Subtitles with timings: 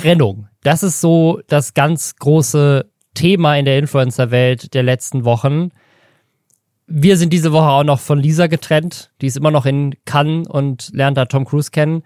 [0.00, 0.48] Trennung.
[0.62, 5.70] Das ist so das ganz große Thema in der Influencer-Welt der letzten Wochen.
[6.86, 9.10] Wir sind diese Woche auch noch von Lisa getrennt.
[9.20, 12.02] Die ist immer noch in Cannes und lernt da Tom Cruise kennen.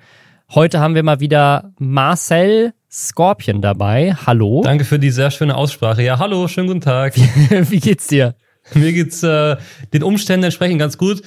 [0.55, 4.15] Heute haben wir mal wieder Marcel Scorpion dabei.
[4.27, 4.63] Hallo.
[4.65, 6.03] Danke für die sehr schöne Aussprache.
[6.03, 7.15] Ja, hallo, schönen guten Tag.
[7.51, 8.35] Wie geht's dir?
[8.75, 9.57] Mir geht's äh,
[9.93, 11.23] den Umständen entsprechend ganz gut.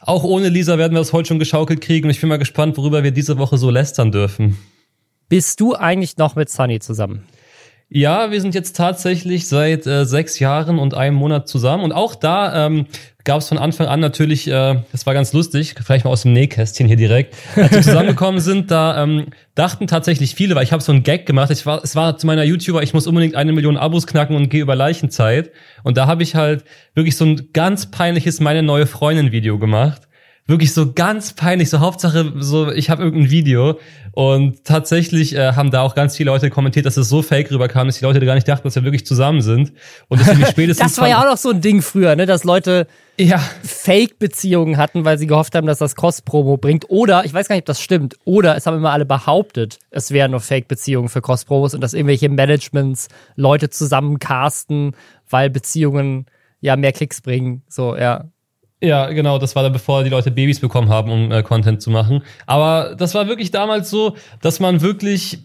[0.00, 3.02] Auch ohne Lisa werden wir es heute schon geschaukelt kriegen ich bin mal gespannt, worüber
[3.02, 4.56] wir diese Woche so lästern dürfen.
[5.30, 7.22] Bist du eigentlich noch mit Sunny zusammen?
[7.88, 11.84] Ja, wir sind jetzt tatsächlich seit äh, sechs Jahren und einem Monat zusammen.
[11.84, 12.86] Und auch da ähm,
[13.22, 16.32] gab es von Anfang an natürlich, äh, das war ganz lustig, vielleicht mal aus dem
[16.32, 20.82] Nähkästchen hier direkt, als wir zusammengekommen sind, da ähm, dachten tatsächlich viele, weil ich habe
[20.82, 23.52] so einen Gag gemacht, ich war, es war zu meiner YouTuber, ich muss unbedingt eine
[23.52, 25.52] Million Abos knacken und gehe über Leichenzeit.
[25.84, 30.08] Und da habe ich halt wirklich so ein ganz peinliches meine neue Freundin Video gemacht
[30.46, 33.78] wirklich so ganz peinlich, so Hauptsache so, ich habe irgendein Video
[34.12, 37.86] und tatsächlich äh, haben da auch ganz viele Leute kommentiert, dass es so fake rüberkam,
[37.86, 39.72] dass die Leute gar nicht dachten, dass wir wirklich zusammen sind
[40.08, 42.86] und deswegen spätestens Das war ja auch noch so ein Ding früher, ne, dass Leute
[43.18, 43.38] ja.
[43.62, 46.88] Fake-Beziehungen hatten, weil sie gehofft haben, dass das Kost-Promo bringt.
[46.88, 50.10] Oder, ich weiß gar nicht, ob das stimmt, oder es haben immer alle behauptet, es
[50.10, 54.96] wären nur Fake-Beziehungen für Kost-Promos und dass irgendwelche Managements Leute zusammen casten,
[55.28, 56.26] weil Beziehungen
[56.60, 57.62] ja mehr Klicks bringen.
[57.68, 58.24] So, ja.
[58.82, 61.90] Ja, genau, das war dann bevor die Leute Babys bekommen haben, um äh, Content zu
[61.90, 62.22] machen.
[62.46, 65.38] Aber das war wirklich damals so, dass man wirklich,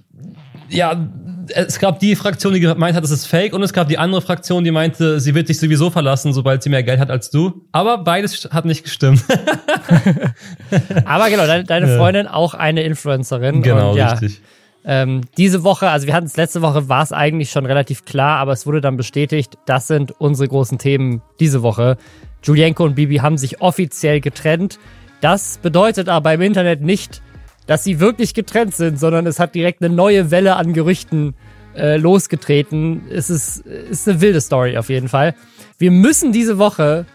[0.69, 1.05] ja,
[1.53, 4.21] es gab die Fraktion, die gemeint hat, es ist fake, und es gab die andere
[4.21, 7.65] Fraktion, die meinte, sie wird dich sowieso verlassen, sobald sie mehr Geld hat als du.
[7.73, 9.23] Aber beides hat nicht gestimmt.
[11.05, 13.61] Aber genau, deine, Freundin auch eine Influencerin.
[13.61, 14.41] Genau, und, ja, richtig.
[14.87, 18.37] Ähm, diese Woche, also wir hatten es letzte Woche, war es eigentlich schon relativ klar,
[18.37, 21.97] aber es wurde dann bestätigt, das sind unsere großen Themen diese Woche.
[22.43, 24.77] Julienko und Bibi haben sich offiziell getrennt.
[25.21, 27.23] Das bedeutet aber im Internet nicht,
[27.65, 31.33] dass sie wirklich getrennt sind, sondern es hat direkt eine neue Welle an Gerüchten
[31.75, 33.01] äh, losgetreten.
[33.09, 35.33] Es ist, ist eine wilde Story auf jeden Fall.
[35.79, 37.07] Wir müssen diese Woche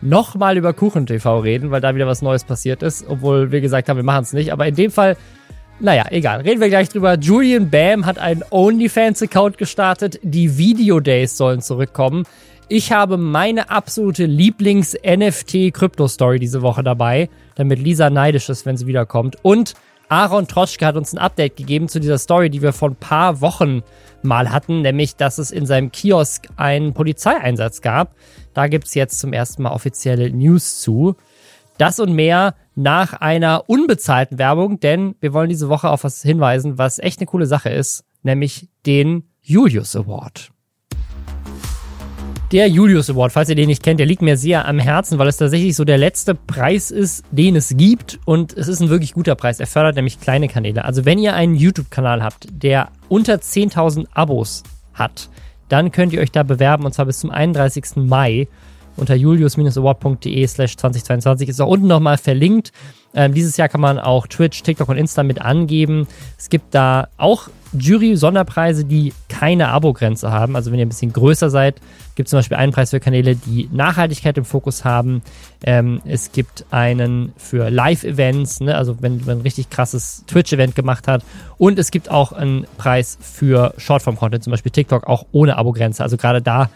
[0.00, 3.96] nochmal über KuchenTV reden, weil da wieder was Neues passiert ist, obwohl wir gesagt haben,
[3.96, 4.52] wir machen es nicht.
[4.52, 5.16] Aber in dem Fall,
[5.80, 6.42] naja, egal.
[6.42, 7.18] Reden wir gleich drüber.
[7.18, 10.20] Julian Bam hat einen OnlyFans-Account gestartet.
[10.22, 12.24] Die Video Days sollen zurückkommen.
[12.68, 19.36] Ich habe meine absolute Lieblings-NFT-Krypto-Story diese Woche dabei, damit Lisa neidisch ist, wenn sie wiederkommt.
[19.42, 19.74] Und
[20.08, 23.40] Aaron Troschke hat uns ein Update gegeben zu dieser Story, die wir vor ein paar
[23.40, 23.82] Wochen
[24.22, 28.14] mal hatten, nämlich, dass es in seinem Kiosk einen Polizeieinsatz gab.
[28.54, 31.16] Da gibt es jetzt zum ersten Mal offizielle News zu.
[31.82, 36.78] Das und mehr nach einer unbezahlten Werbung, denn wir wollen diese Woche auf was hinweisen,
[36.78, 40.52] was echt eine coole Sache ist, nämlich den Julius Award.
[42.52, 45.26] Der Julius Award, falls ihr den nicht kennt, der liegt mir sehr am Herzen, weil
[45.26, 48.20] es tatsächlich so der letzte Preis ist, den es gibt.
[48.26, 49.58] Und es ist ein wirklich guter Preis.
[49.58, 50.84] Er fördert nämlich kleine Kanäle.
[50.84, 54.62] Also wenn ihr einen YouTube-Kanal habt, der unter 10.000 Abos
[54.94, 55.28] hat,
[55.68, 57.96] dann könnt ihr euch da bewerben und zwar bis zum 31.
[57.96, 58.46] Mai
[58.96, 62.72] unter julius-award.de slash 2022 ist auch unten nochmal verlinkt.
[63.14, 66.06] Ähm, dieses Jahr kann man auch Twitch, TikTok und Insta mit angeben.
[66.38, 67.48] Es gibt da auch
[67.78, 70.56] Jury-Sonderpreise, die keine Abo-Grenze haben.
[70.56, 71.80] Also wenn ihr ein bisschen größer seid,
[72.14, 75.22] gibt es zum Beispiel einen Preis für Kanäle, die Nachhaltigkeit im Fokus haben.
[75.64, 78.76] Ähm, es gibt einen für Live-Events, ne?
[78.76, 81.22] also wenn man ein richtig krasses Twitch-Event gemacht hat.
[81.58, 86.02] Und es gibt auch einen Preis für Shortform-Content, zum Beispiel TikTok, auch ohne Abo-Grenze.
[86.02, 86.70] Also gerade da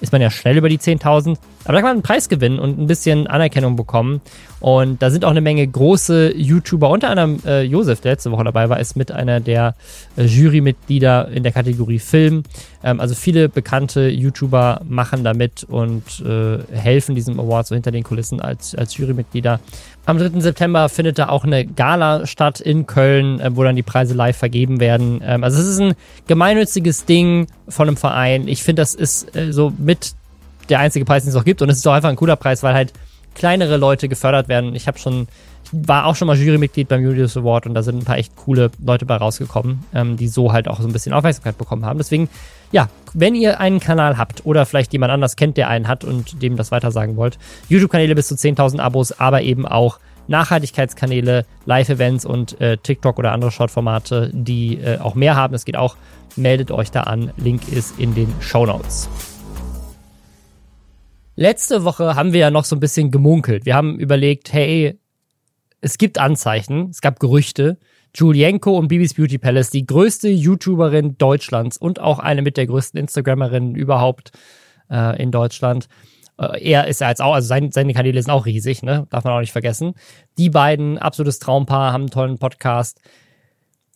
[0.00, 1.36] ist man ja schnell über die 10.000.
[1.64, 4.20] Aber da kann man einen Preis gewinnen und ein bisschen Anerkennung bekommen.
[4.66, 8.42] Und da sind auch eine Menge große YouTuber, unter anderem äh, Josef, der letzte Woche
[8.42, 9.76] dabei war, ist mit einer der
[10.16, 12.42] äh, Jurymitglieder in der Kategorie Film.
[12.82, 17.92] Ähm, also viele bekannte YouTuber machen da mit und äh, helfen diesem Award so hinter
[17.92, 19.60] den Kulissen als, als Jurymitglieder.
[20.04, 20.40] Am 3.
[20.40, 24.36] September findet da auch eine Gala statt in Köln, äh, wo dann die Preise live
[24.36, 25.20] vergeben werden.
[25.24, 25.94] Ähm, also es ist ein
[26.26, 28.48] gemeinnütziges Ding von einem Verein.
[28.48, 30.16] Ich finde, das ist äh, so mit
[30.70, 31.62] der einzige Preis, den es auch gibt.
[31.62, 32.92] Und es ist auch einfach ein cooler Preis, weil halt
[33.36, 34.74] kleinere Leute gefördert werden.
[34.74, 35.28] Ich habe schon,
[35.64, 38.34] ich war auch schon mal Jurymitglied beim Julius Award und da sind ein paar echt
[38.34, 41.98] coole Leute bei rausgekommen, ähm, die so halt auch so ein bisschen Aufmerksamkeit bekommen haben.
[41.98, 42.28] Deswegen,
[42.72, 46.42] ja, wenn ihr einen Kanal habt oder vielleicht jemand anders kennt, der einen hat und
[46.42, 47.38] dem das weiter sagen wollt,
[47.68, 53.50] YouTube-Kanäle bis zu 10.000 Abos, aber eben auch Nachhaltigkeitskanäle, Live-Events und äh, TikTok oder andere
[53.50, 55.52] Short-Formate, die äh, auch mehr haben.
[55.52, 55.96] Das geht auch.
[56.36, 57.32] Meldet euch da an.
[57.36, 59.08] Link ist in den Show Notes.
[61.38, 63.66] Letzte Woche haben wir ja noch so ein bisschen gemunkelt.
[63.66, 64.98] Wir haben überlegt, hey,
[65.82, 67.78] es gibt Anzeichen, es gab Gerüchte.
[68.14, 72.98] Julienko und Bibis Beauty Palace, die größte YouTuberin Deutschlands und auch eine mit der größten
[72.98, 74.30] Instagramerinnen überhaupt
[74.90, 75.88] äh, in Deutschland.
[76.38, 79.06] Äh, er ist ja jetzt auch, also sein, seine Kanäle sind auch riesig, ne?
[79.10, 79.92] Darf man auch nicht vergessen.
[80.38, 83.02] Die beiden, absolutes Traumpaar, haben einen tollen Podcast.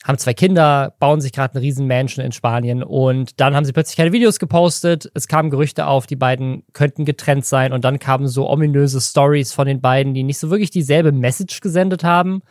[0.05, 3.73] Haben zwei Kinder, bauen sich gerade eine riesen Mansion in Spanien und dann haben sie
[3.73, 5.11] plötzlich keine Videos gepostet.
[5.15, 9.53] Es kamen Gerüchte auf, die beiden könnten getrennt sein und dann kamen so ominöse Stories
[9.53, 12.43] von den beiden, die nicht so wirklich dieselbe Message gesendet haben.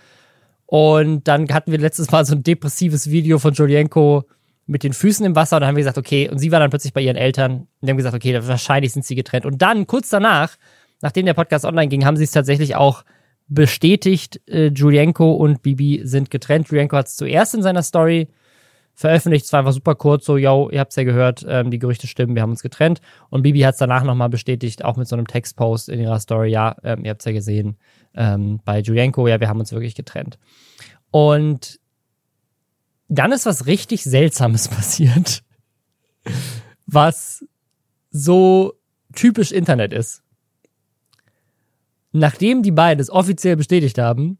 [0.67, 4.25] Und dann hatten wir letztes Mal so ein depressives Video von Julienko
[4.67, 6.69] mit den Füßen im Wasser und dann haben wir gesagt, okay, und sie war dann
[6.69, 9.47] plötzlich bei ihren Eltern und haben gesagt, okay, wahrscheinlich sind sie getrennt.
[9.47, 10.57] Und dann kurz danach,
[11.01, 13.03] nachdem der Podcast online ging, haben sie es tatsächlich auch
[13.49, 16.69] bestätigt, äh, Julienko und Bibi sind getrennt.
[16.69, 18.29] Julienko hat es zuerst in seiner Story
[18.93, 19.45] veröffentlicht.
[19.45, 22.35] Es war einfach super kurz, so, yo, ihr habt's ja gehört, ähm, die Gerüchte stimmen,
[22.35, 23.01] wir haben uns getrennt.
[23.29, 26.51] Und Bibi hat es danach nochmal bestätigt, auch mit so einem Textpost in ihrer Story,
[26.51, 27.77] ja, ähm, ihr habt's ja gesehen,
[28.13, 30.37] ähm, bei Julienko, ja, wir haben uns wirklich getrennt.
[31.11, 31.79] Und
[33.07, 35.43] dann ist was richtig Seltsames passiert,
[36.85, 37.43] was
[38.11, 38.73] so
[39.15, 40.21] typisch Internet ist
[42.11, 44.37] nachdem die beiden es offiziell bestätigt haben,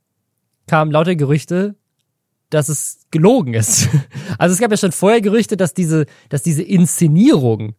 [0.67, 1.75] kamen lauter Gerüchte,
[2.49, 3.89] dass es gelogen ist.
[4.37, 7.73] Also es gab ja schon vorher Gerüchte, dass diese, dass diese Inszenierung,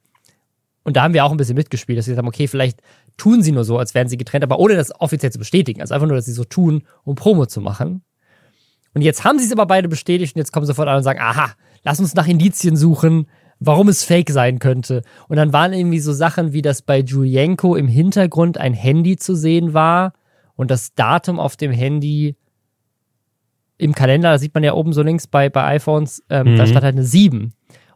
[0.84, 2.82] und da haben wir auch ein bisschen mitgespielt, dass wir gesagt haben, okay, vielleicht
[3.16, 5.80] tun sie nur so, als wären sie getrennt, aber ohne das offiziell zu bestätigen.
[5.80, 8.02] Also einfach nur, dass sie so tun, um Promo zu machen.
[8.92, 11.02] Und jetzt haben sie es aber beide bestätigt und jetzt kommen sie sofort an und
[11.02, 13.26] sagen, aha, lass uns nach Indizien suchen,
[13.60, 15.02] warum es fake sein könnte.
[15.28, 19.36] Und dann waren irgendwie so Sachen wie, dass bei Julienko im Hintergrund ein Handy zu
[19.36, 20.14] sehen war
[20.56, 22.36] und das Datum auf dem Handy
[23.76, 26.56] im Kalender, da sieht man ja oben so links bei, bei iPhones, ähm, mhm.
[26.56, 27.52] da stand halt eine 7.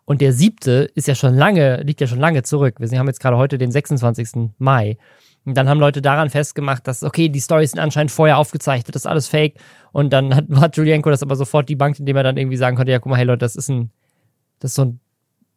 [0.07, 2.77] Und der siebte ist ja schon lange, liegt ja schon lange zurück.
[2.79, 4.51] Wir haben jetzt gerade heute den 26.
[4.59, 4.99] Mai.
[5.47, 9.03] Und dann haben Leute daran festgemacht, dass, okay, die Storys sind anscheinend vorher aufgezeichnet, das
[9.03, 9.57] ist alles fake.
[9.93, 12.93] Und dann hat, hat Julienko das aber sofort debunked, indem er dann irgendwie sagen konnte,
[12.93, 13.91] ja, guck mal, hey Leute, das ist ein,
[14.59, 15.01] das ist so ein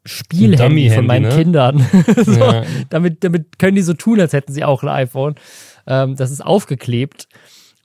[0.08, 1.36] Spielhandy von meinen ne?
[1.36, 1.86] Kindern.
[2.26, 2.64] so, ja.
[2.90, 5.36] damit, damit können die so tun, als hätten sie auch ein iPhone.
[5.86, 7.28] Ähm, das ist aufgeklebt.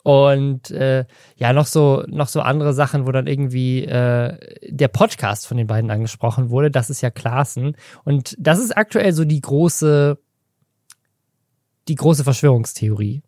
[0.04, 1.04] Und äh,
[1.36, 4.36] ja, noch so, noch so andere Sachen, wo dann irgendwie äh,
[4.68, 6.70] der Podcast von den beiden angesprochen wurde.
[6.70, 7.76] Das ist ja Klaassen.
[8.04, 10.18] Und das ist aktuell so die große,
[11.88, 13.22] die große Verschwörungstheorie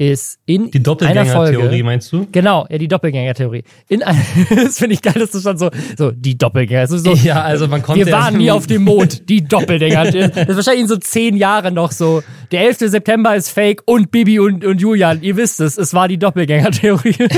[0.00, 2.26] ist in die Doppelgänger-Theorie meinst du?
[2.32, 3.64] Genau, ja die Doppelgänger-Theorie.
[3.88, 4.00] In
[4.56, 5.68] das finde ich geil, dass du schon so
[5.98, 6.80] so die Doppelgänger.
[6.80, 8.06] Also so, ja, also man konnte.
[8.06, 9.28] Wir waren nie auf dem Mond.
[9.28, 10.10] Die Doppelgänger.
[10.10, 12.22] das ist wahrscheinlich in so zehn Jahren noch so.
[12.50, 12.78] Der 11.
[12.78, 15.20] September ist Fake und Bibi und und Julian.
[15.20, 15.76] Ihr wisst es.
[15.76, 17.16] Es war die Doppelgänger-Theorie.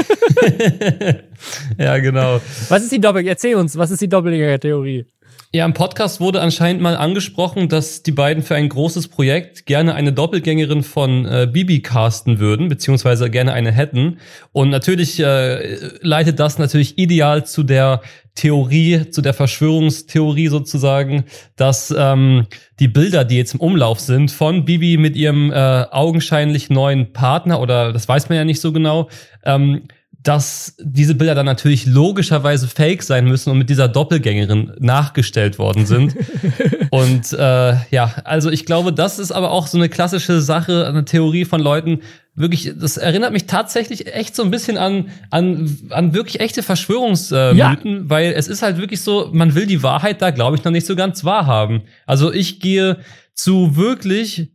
[1.78, 2.40] ja, genau.
[2.68, 3.32] Was ist die Doppelgänger?
[3.32, 3.76] Erzähl uns.
[3.76, 5.06] Was ist die Doppelgänger-Theorie?
[5.54, 9.94] Ja, im Podcast wurde anscheinend mal angesprochen, dass die beiden für ein großes Projekt gerne
[9.94, 14.16] eine Doppelgängerin von äh, Bibi casten würden, beziehungsweise gerne eine hätten.
[14.52, 18.00] Und natürlich äh, leitet das natürlich ideal zu der
[18.34, 21.24] Theorie, zu der Verschwörungstheorie sozusagen,
[21.56, 22.46] dass ähm,
[22.80, 27.60] die Bilder, die jetzt im Umlauf sind, von Bibi mit ihrem äh, augenscheinlich neuen Partner,
[27.60, 29.10] oder das weiß man ja nicht so genau,
[29.44, 29.82] ähm,
[30.22, 35.84] dass diese Bilder dann natürlich logischerweise fake sein müssen und mit dieser Doppelgängerin nachgestellt worden
[35.84, 36.14] sind.
[36.90, 41.04] und äh, ja, also ich glaube, das ist aber auch so eine klassische Sache, eine
[41.04, 42.00] Theorie von Leuten.
[42.34, 47.50] Wirklich, das erinnert mich tatsächlich echt so ein bisschen an an an wirklich echte Verschwörungsmythen,
[47.50, 48.02] äh, ja.
[48.04, 50.86] weil es ist halt wirklich so, man will die Wahrheit da, glaube ich, noch nicht
[50.86, 51.82] so ganz wahrhaben.
[52.06, 52.98] Also ich gehe
[53.34, 54.52] zu wirklich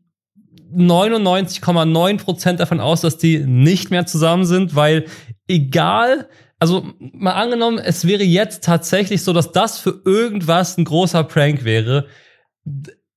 [0.75, 5.05] 99,9% davon aus, dass die nicht mehr zusammen sind, weil
[5.47, 6.27] egal,
[6.59, 11.63] also mal angenommen, es wäre jetzt tatsächlich so, dass das für irgendwas ein großer Prank
[11.63, 12.07] wäre.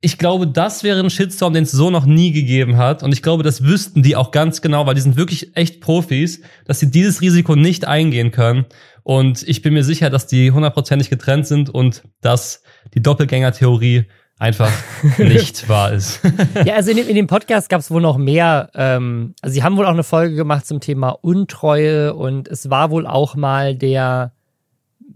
[0.03, 3.03] Ich glaube, das wäre ein Shitstorm, den es so noch nie gegeben hat.
[3.03, 6.41] Und ich glaube, das wüssten die auch ganz genau, weil die sind wirklich echt Profis,
[6.65, 8.67] dass sie dieses Risiko nicht eingehen können.
[9.03, 12.63] Und ich bin mir sicher, dass die hundertprozentig getrennt sind und dass
[12.95, 14.07] die Doppelgänger-Theorie
[14.41, 14.73] einfach
[15.19, 16.21] nicht wahr ist.
[16.65, 18.71] ja, also in dem, in dem Podcast gab es wohl noch mehr.
[18.75, 22.91] Ähm, also sie haben wohl auch eine Folge gemacht zum Thema Untreue und es war
[22.91, 24.33] wohl auch mal der,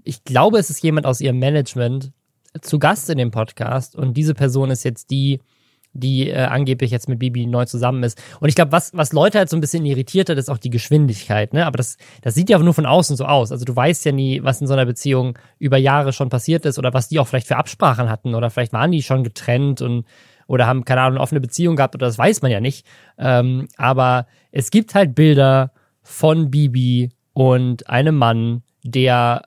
[0.05, 2.13] ich glaube, es ist jemand aus ihrem Management
[2.61, 5.41] zu Gast in dem Podcast und diese Person ist jetzt die,
[5.95, 8.21] die äh, angeblich jetzt mit Bibi neu zusammen ist.
[8.41, 10.71] Und ich glaube, was, was Leute halt so ein bisschen irritiert hat, ist auch die
[10.71, 11.65] Geschwindigkeit, ne?
[11.67, 13.53] Aber das, das sieht ja nur von außen so aus.
[13.53, 16.79] Also du weißt ja nie, was in so einer Beziehung über Jahre schon passiert ist
[16.79, 20.05] oder was die auch vielleicht für Absprachen hatten oder vielleicht waren die schon getrennt und
[20.47, 22.85] oder haben, keine Ahnung, eine offene Beziehung gehabt oder das weiß man ja nicht.
[23.17, 25.73] Ähm, aber es gibt halt Bilder
[26.03, 29.43] von Bibi und einem Mann, der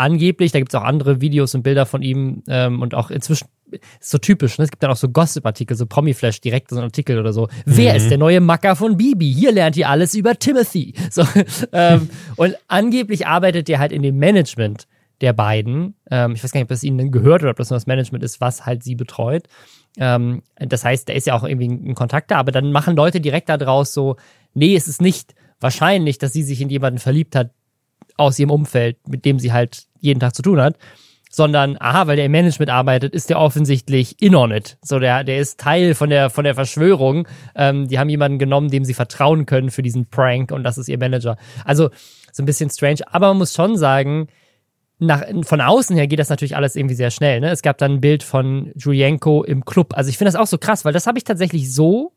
[0.00, 3.48] angeblich, da gibt es auch andere Videos und Bilder von ihm ähm, und auch inzwischen
[4.00, 4.64] so typisch, ne?
[4.64, 7.42] Es gibt dann auch so Gossip-Artikel, so Promi-Flash, direkt so ein Artikel oder so.
[7.42, 7.48] Mhm.
[7.64, 9.32] Wer ist der neue Macker von Bibi?
[9.32, 10.94] Hier lernt ihr alles über Timothy.
[11.10, 11.24] So,
[11.72, 14.86] ähm, und angeblich arbeitet der halt in dem Management
[15.20, 15.94] der beiden.
[16.10, 18.24] Ähm, ich weiß gar nicht, ob das ihnen gehört oder ob das nur das Management
[18.24, 19.46] ist, was halt sie betreut.
[19.98, 23.20] Ähm, das heißt, da ist ja auch irgendwie ein Kontakt da, aber dann machen Leute
[23.20, 24.16] direkt da draus so,
[24.54, 27.50] nee, es ist nicht wahrscheinlich, dass sie sich in jemanden verliebt hat,
[28.16, 30.76] aus ihrem Umfeld, mit dem sie halt jeden Tag zu tun hat,
[31.32, 34.76] sondern, aha, weil der im Management arbeitet, ist der offensichtlich in on it.
[34.82, 37.28] So, der, der ist Teil von der, von der Verschwörung.
[37.54, 40.88] Ähm, die haben jemanden genommen, dem sie vertrauen können für diesen Prank und das ist
[40.88, 41.36] ihr Manager.
[41.64, 41.90] Also,
[42.32, 43.00] so ein bisschen strange.
[43.06, 44.26] Aber man muss schon sagen,
[44.98, 47.40] nach, von außen her geht das natürlich alles irgendwie sehr schnell.
[47.40, 47.50] Ne?
[47.50, 49.94] Es gab dann ein Bild von Julienko im Club.
[49.96, 52.12] Also ich finde das auch so krass, weil das habe ich tatsächlich so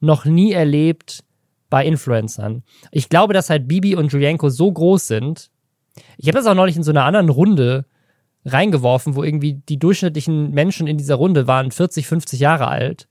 [0.00, 1.22] noch nie erlebt
[1.68, 2.62] bei Influencern.
[2.90, 5.50] Ich glaube, dass halt Bibi und Julienko so groß sind.
[6.16, 7.84] Ich habe das auch neulich in so einer anderen Runde
[8.44, 13.06] reingeworfen, wo irgendwie die durchschnittlichen Menschen in dieser Runde waren 40, 50 Jahre alt.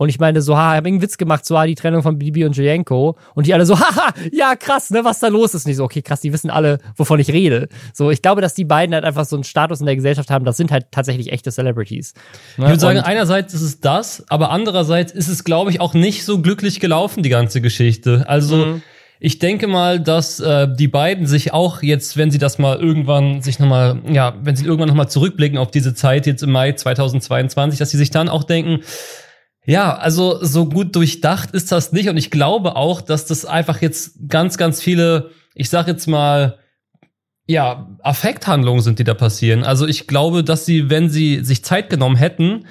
[0.00, 2.18] Und ich meine so, ha, ich habe einen Witz gemacht, so, ah, die Trennung von
[2.18, 3.18] Bibi und Julienko.
[3.34, 5.66] Und die alle so, haha, ja, krass, ne, was da los ist.
[5.66, 7.68] Nicht so, okay, krass, die wissen alle, wovon ich rede.
[7.92, 10.46] So, ich glaube, dass die beiden halt einfach so einen Status in der Gesellschaft haben,
[10.46, 12.14] das sind halt tatsächlich echte Celebrities.
[12.56, 12.64] Ne?
[12.64, 16.24] Ich würde sagen, einerseits ist es das, aber andererseits ist es, glaube ich, auch nicht
[16.24, 18.24] so glücklich gelaufen, die ganze Geschichte.
[18.26, 18.82] Also, mhm.
[19.22, 23.42] Ich denke mal, dass äh, die beiden sich auch jetzt, wenn sie das mal irgendwann
[23.42, 27.78] sich nochmal, ja, wenn sie irgendwann nochmal zurückblicken auf diese Zeit jetzt im Mai 2022,
[27.78, 28.80] dass sie sich dann auch denken,
[29.66, 33.82] ja, also so gut durchdacht ist das nicht und ich glaube auch, dass das einfach
[33.82, 36.58] jetzt ganz, ganz viele, ich sag jetzt mal,
[37.46, 39.64] ja, Affekthandlungen sind, die da passieren.
[39.64, 42.64] Also ich glaube, dass sie, wenn sie sich Zeit genommen hätten,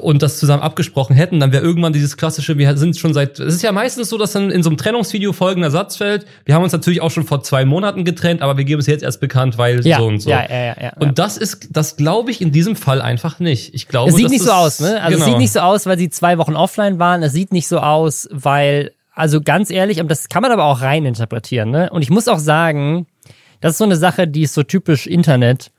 [0.00, 3.54] und das zusammen abgesprochen hätten, dann wäre irgendwann dieses klassische, wir sind schon seit, es
[3.54, 6.62] ist ja meistens so, dass dann in so einem Trennungsvideo folgender Satz fällt, wir haben
[6.62, 9.58] uns natürlich auch schon vor zwei Monaten getrennt, aber wir geben es jetzt erst bekannt,
[9.58, 10.30] weil ja, so und so.
[10.30, 13.74] Ja, ja, ja, ja, und das ist, das glaube ich in diesem Fall einfach nicht.
[13.74, 15.00] Ich glaube, es sieht nicht so aus, ne?
[15.02, 15.24] Also genau.
[15.24, 17.78] es sieht nicht so aus, weil sie zwei Wochen offline waren, es sieht nicht so
[17.78, 21.90] aus, weil, also ganz ehrlich, und das kann man aber auch rein interpretieren, ne?
[21.90, 23.06] Und ich muss auch sagen,
[23.60, 25.70] das ist so eine Sache, die ist so typisch Internet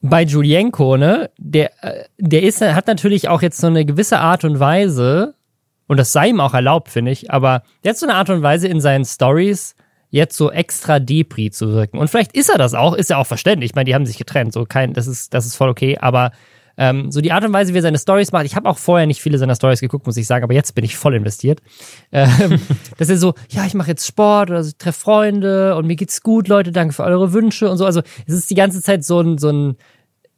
[0.00, 4.44] bei Julienko, ne, der, äh, der ist, hat natürlich auch jetzt so eine gewisse Art
[4.44, 5.34] und Weise,
[5.86, 8.42] und das sei ihm auch erlaubt, finde ich, aber der hat so eine Art und
[8.42, 9.74] Weise in seinen Stories,
[10.10, 11.98] jetzt so extra Depri zu wirken.
[11.98, 13.72] Und vielleicht ist er das auch, ist ja auch verständlich.
[13.72, 16.32] Ich meine, die haben sich getrennt, so kein, das ist, das ist voll okay, aber
[16.78, 18.46] ähm, so die Art und Weise, wie er seine Stories macht.
[18.46, 20.84] Ich habe auch vorher nicht viele seiner Stories geguckt, muss ich sagen, aber jetzt bin
[20.84, 21.60] ich voll investiert.
[22.12, 22.60] Ähm,
[22.98, 26.22] dass er so, ja, ich mache jetzt Sport oder so, treffe Freunde und mir geht's
[26.22, 27.84] gut, Leute, danke für eure Wünsche und so.
[27.84, 29.76] Also es ist die ganze Zeit so ein, so ein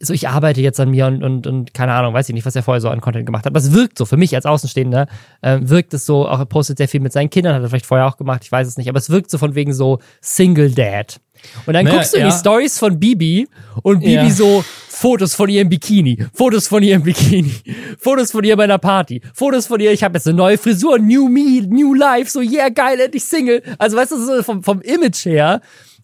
[0.02, 2.56] so ich arbeite jetzt an mir und, und, und keine Ahnung, weiß ich nicht, was
[2.56, 3.52] er vorher so an Content gemacht hat.
[3.52, 5.06] Aber es wirkt so, für mich als Außenstehender,
[5.42, 7.86] äh, wirkt es so, auch er postet sehr viel mit seinen Kindern, hat er vielleicht
[7.86, 10.72] vorher auch gemacht, ich weiß es nicht, aber es wirkt so von wegen so Single
[10.72, 11.20] Dad.
[11.66, 12.30] Und dann naja, guckst du in ja.
[12.30, 13.46] die Stories von Bibi
[13.82, 14.30] und Bibi ja.
[14.30, 17.54] so Fotos von ihrem Bikini, Fotos von ihrem Bikini,
[17.98, 20.98] Fotos von ihr bei einer Party, Fotos von ihr, ich habe jetzt eine neue Frisur,
[20.98, 23.62] New Me, New Life, so yeah, geil, endlich Single.
[23.78, 25.60] Also weißt du, so vom, vom Image her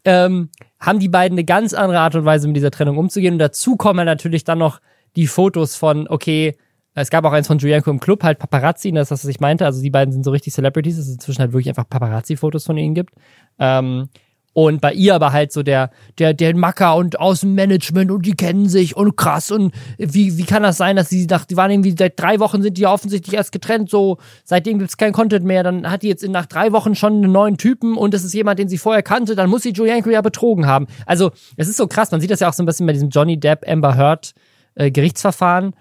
[0.07, 3.35] ähm, haben die beiden eine ganz andere Art und Weise, mit dieser Trennung umzugehen.
[3.35, 4.81] Und dazu kommen natürlich dann noch
[5.17, 6.57] die Fotos von, okay,
[6.95, 9.41] es gab auch eins von Julianko im Club, halt Paparazzi, das ist das, was ich
[9.41, 9.67] meinte.
[9.67, 12.79] Also die beiden sind so richtig Celebrities, dass es inzwischen halt wirklich einfach Paparazzi-Fotos von
[12.79, 13.13] ihnen gibt.
[13.59, 14.09] Ähm,
[14.57, 18.25] und bei ihr aber halt so der, der, der Macker und aus dem Management und
[18.25, 21.59] die kennen sich und krass und wie, wie kann das sein, dass sie nach, die
[21.59, 25.13] waren irgendwie seit drei Wochen sind die ja offensichtlich erst getrennt, so seitdem gibt's kein
[25.13, 28.25] Content mehr, dann hat die jetzt nach drei Wochen schon einen neuen Typen und es
[28.25, 30.87] ist jemand, den sie vorher kannte, dann muss sie Julianko ja betrogen haben.
[31.05, 33.11] Also, es ist so krass, man sieht das ja auch so ein bisschen bei diesem
[33.11, 34.33] Johnny Depp Amber Heard
[34.75, 35.75] äh, Gerichtsverfahren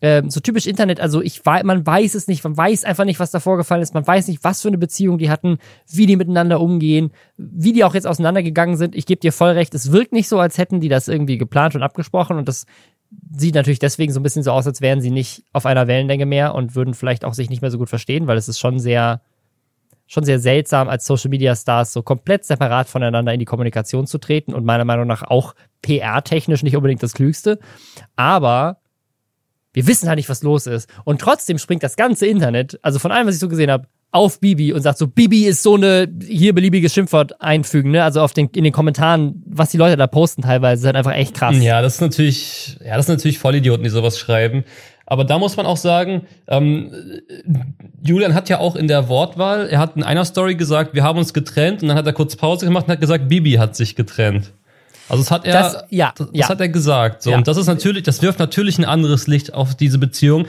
[0.00, 3.30] ähm, so typisch Internet, also ich man weiß es nicht, man weiß einfach nicht, was
[3.30, 5.58] da vorgefallen ist, man weiß nicht, was für eine Beziehung die hatten,
[5.90, 8.94] wie die miteinander umgehen, wie die auch jetzt auseinandergegangen sind.
[8.94, 11.74] Ich gebe dir voll recht, es wirkt nicht so, als hätten die das irgendwie geplant
[11.74, 12.66] und abgesprochen und das
[13.30, 16.26] sieht natürlich deswegen so ein bisschen so aus, als wären sie nicht auf einer Wellenlänge
[16.26, 18.78] mehr und würden vielleicht auch sich nicht mehr so gut verstehen, weil es ist schon
[18.78, 19.22] sehr,
[20.06, 24.18] schon sehr seltsam, als Social Media Stars so komplett separat voneinander in die Kommunikation zu
[24.18, 27.58] treten und meiner Meinung nach auch PR-technisch nicht unbedingt das Klügste.
[28.16, 28.78] Aber
[29.72, 30.88] wir wissen halt nicht, was los ist.
[31.04, 34.40] Und trotzdem springt das ganze Internet, also von allem, was ich so gesehen habe, auf
[34.40, 38.02] Bibi und sagt so, Bibi ist so eine hier beliebiges Schimpfwort einfügen, ne?
[38.02, 41.12] Also auf den, in den Kommentaren, was die Leute da posten teilweise, ist halt einfach
[41.12, 41.56] echt krass.
[41.60, 44.64] Ja, das ist natürlich, ja, das sind natürlich Vollidioten, die sowas schreiben.
[45.04, 46.90] Aber da muss man auch sagen, ähm,
[48.02, 51.18] Julian hat ja auch in der Wortwahl, er hat in einer Story gesagt, wir haben
[51.18, 53.96] uns getrennt und dann hat er kurz Pause gemacht und hat gesagt, Bibi hat sich
[53.96, 54.52] getrennt.
[55.08, 56.48] Also das hat er, das, ja, das, ja.
[56.48, 57.22] hat er gesagt.
[57.22, 57.30] So.
[57.30, 57.36] Ja.
[57.36, 60.46] Und das ist natürlich, das wirft natürlich ein anderes Licht auf diese Beziehung.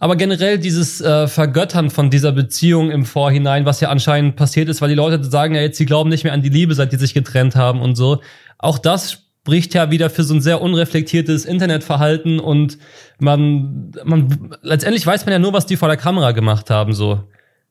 [0.00, 4.82] Aber generell dieses äh, Vergöttern von dieser Beziehung im Vorhinein, was ja anscheinend passiert ist,
[4.82, 6.96] weil die Leute sagen ja jetzt, sie glauben nicht mehr an die Liebe, seit die
[6.96, 8.20] sich getrennt haben und so.
[8.58, 12.78] Auch das spricht ja wieder für so ein sehr unreflektiertes Internetverhalten und
[13.18, 17.20] man, man, letztendlich weiß man ja nur, was die vor der Kamera gemacht haben, so.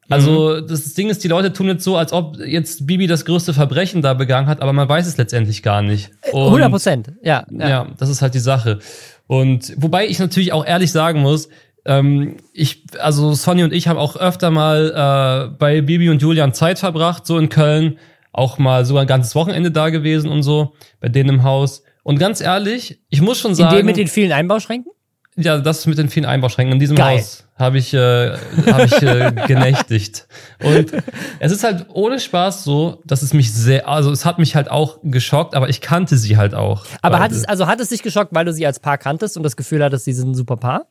[0.09, 0.67] Also mhm.
[0.67, 4.01] das Ding ist, die Leute tun jetzt so, als ob jetzt Bibi das größte Verbrechen
[4.01, 6.11] da begangen hat, aber man weiß es letztendlich gar nicht.
[6.23, 7.69] Äh, Und, 100 Prozent, ja, ja.
[7.69, 8.79] Ja, das ist halt die Sache.
[9.27, 11.49] Und wobei ich natürlich auch ehrlich sagen muss,
[11.85, 16.53] ähm, ich, also Sonny und ich haben auch öfter mal äh, bei Bibi und Julian
[16.53, 17.97] Zeit verbracht, so in Köln.
[18.31, 21.83] auch mal sogar ein ganzes Wochenende da gewesen und so bei denen im Haus.
[22.03, 23.71] Und ganz ehrlich, ich muss schon sagen.
[23.71, 24.91] In dem mit den vielen Einbauschränken?
[25.35, 26.73] Ja, das mit den vielen Einbauschränken.
[26.73, 27.17] In diesem Geil.
[27.17, 28.35] Haus habe ich, äh,
[28.71, 30.27] hab ich äh, genächtigt.
[30.63, 30.91] Und
[31.39, 34.69] es ist halt ohne Spaß so, dass es mich sehr, also es hat mich halt
[34.69, 36.85] auch geschockt, aber ich kannte sie halt auch.
[37.01, 39.43] Aber hat es, also hat es dich geschockt, weil du sie als Paar kanntest und
[39.43, 40.87] das Gefühl hattest, sie sind ein super Paar?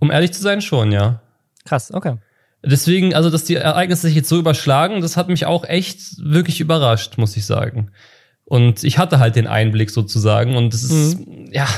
[0.00, 1.20] Um ehrlich zu sein, schon, ja.
[1.64, 2.16] Krass, okay.
[2.64, 6.60] Deswegen, also, dass die Ereignisse sich jetzt so überschlagen, das hat mich auch echt wirklich
[6.60, 7.92] überrascht, muss ich sagen.
[8.44, 11.18] Und ich hatte halt den Einblick sozusagen und es ist,
[11.50, 11.68] ja,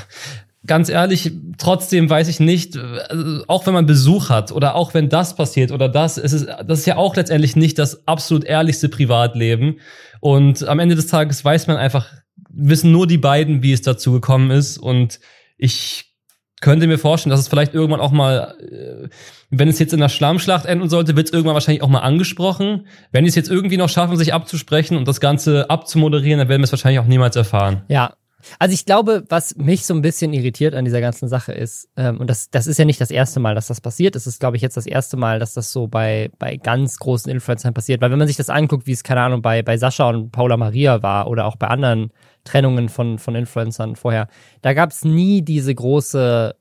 [0.66, 5.08] ganz ehrlich, trotzdem weiß ich nicht, also auch wenn man Besuch hat oder auch wenn
[5.08, 8.88] das passiert oder das, es ist, das ist ja auch letztendlich nicht das absolut ehrlichste
[8.88, 9.78] Privatleben.
[10.20, 12.08] Und am Ende des Tages weiß man einfach,
[12.50, 15.20] wissen nur die beiden, wie es dazu gekommen ist und
[15.56, 16.10] ich
[16.60, 19.08] könnte mir vorstellen, dass es vielleicht irgendwann auch mal, äh,
[19.50, 22.86] wenn es jetzt in der Schlammschlacht enden sollte, wird es irgendwann wahrscheinlich auch mal angesprochen.
[23.12, 26.60] Wenn die es jetzt irgendwie noch schaffen, sich abzusprechen und das Ganze abzumoderieren, dann werden
[26.60, 27.82] wir es wahrscheinlich auch niemals erfahren.
[27.88, 28.14] Ja.
[28.58, 32.18] Also ich glaube, was mich so ein bisschen irritiert an dieser ganzen Sache ist, ähm,
[32.18, 34.56] und das, das ist ja nicht das erste Mal, dass das passiert, es ist, glaube
[34.56, 38.00] ich, jetzt das erste Mal, dass das so bei, bei ganz großen Influencern passiert.
[38.00, 40.56] Weil wenn man sich das anguckt, wie es, keine Ahnung, bei, bei Sascha und Paula
[40.56, 42.10] Maria war oder auch bei anderen
[42.44, 44.28] Trennungen von, von Influencern vorher,
[44.62, 46.54] da gab es nie diese große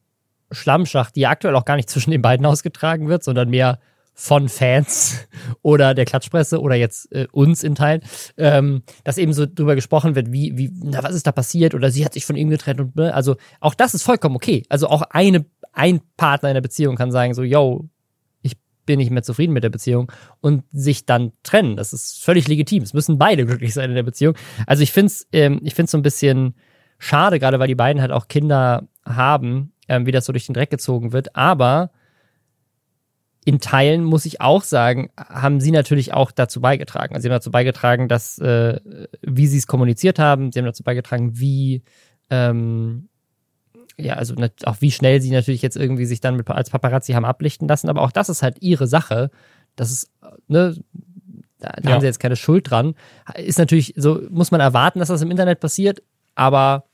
[0.51, 3.79] Schlammschacht, die aktuell auch gar nicht zwischen den beiden ausgetragen wird, sondern mehr
[4.19, 5.29] von Fans
[5.61, 8.01] oder der Klatschpresse oder jetzt äh, uns in Teilen,
[8.35, 11.89] ähm, dass eben so drüber gesprochen wird, wie, wie, na, was ist da passiert oder
[11.89, 14.65] sie hat sich von ihm getrennt und ne, also auch das ist vollkommen okay.
[14.67, 17.87] Also auch eine, ein Partner in der Beziehung kann sagen so, yo,
[18.41, 20.11] ich bin nicht mehr zufrieden mit der Beziehung
[20.41, 21.77] und sich dann trennen.
[21.77, 22.83] Das ist völlig legitim.
[22.83, 24.35] Es müssen beide glücklich sein in der Beziehung.
[24.67, 26.55] Also ich finde es ähm, ich find's so ein bisschen
[26.97, 30.55] schade, gerade weil die beiden halt auch Kinder haben, ähm, wie das so durch den
[30.55, 31.37] Dreck gezogen wird.
[31.37, 31.91] Aber
[33.45, 37.15] in Teilen muss ich auch sagen, haben sie natürlich auch dazu beigetragen.
[37.15, 38.79] Also sie haben dazu beigetragen, dass, äh,
[39.21, 41.83] wie sie es kommuniziert haben, sie haben dazu beigetragen, wie,
[42.29, 43.07] ähm,
[43.97, 47.25] ja, also auch wie schnell sie natürlich jetzt irgendwie sich dann mit, als Paparazzi haben
[47.25, 49.31] ablichten lassen, aber auch das ist halt ihre Sache.
[49.75, 50.11] Das ist,
[50.47, 50.75] ne,
[51.59, 51.93] da, da Ja.
[51.95, 52.93] haben sie jetzt keine Schuld dran.
[53.35, 56.01] Ist natürlich so, muss man erwarten, dass das im Internet passiert,
[56.35, 56.85] aber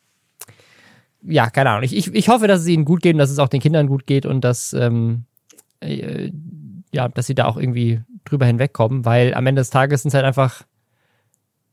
[1.27, 1.83] ja, keine Ahnung.
[1.83, 3.87] Ich, ich, ich hoffe, dass es ihnen gut geht und dass es auch den Kindern
[3.87, 5.25] gut geht und dass, ähm,
[5.85, 6.31] äh,
[6.91, 10.13] ja, dass sie da auch irgendwie drüber hinwegkommen, weil am Ende des Tages sind es
[10.15, 10.63] halt einfach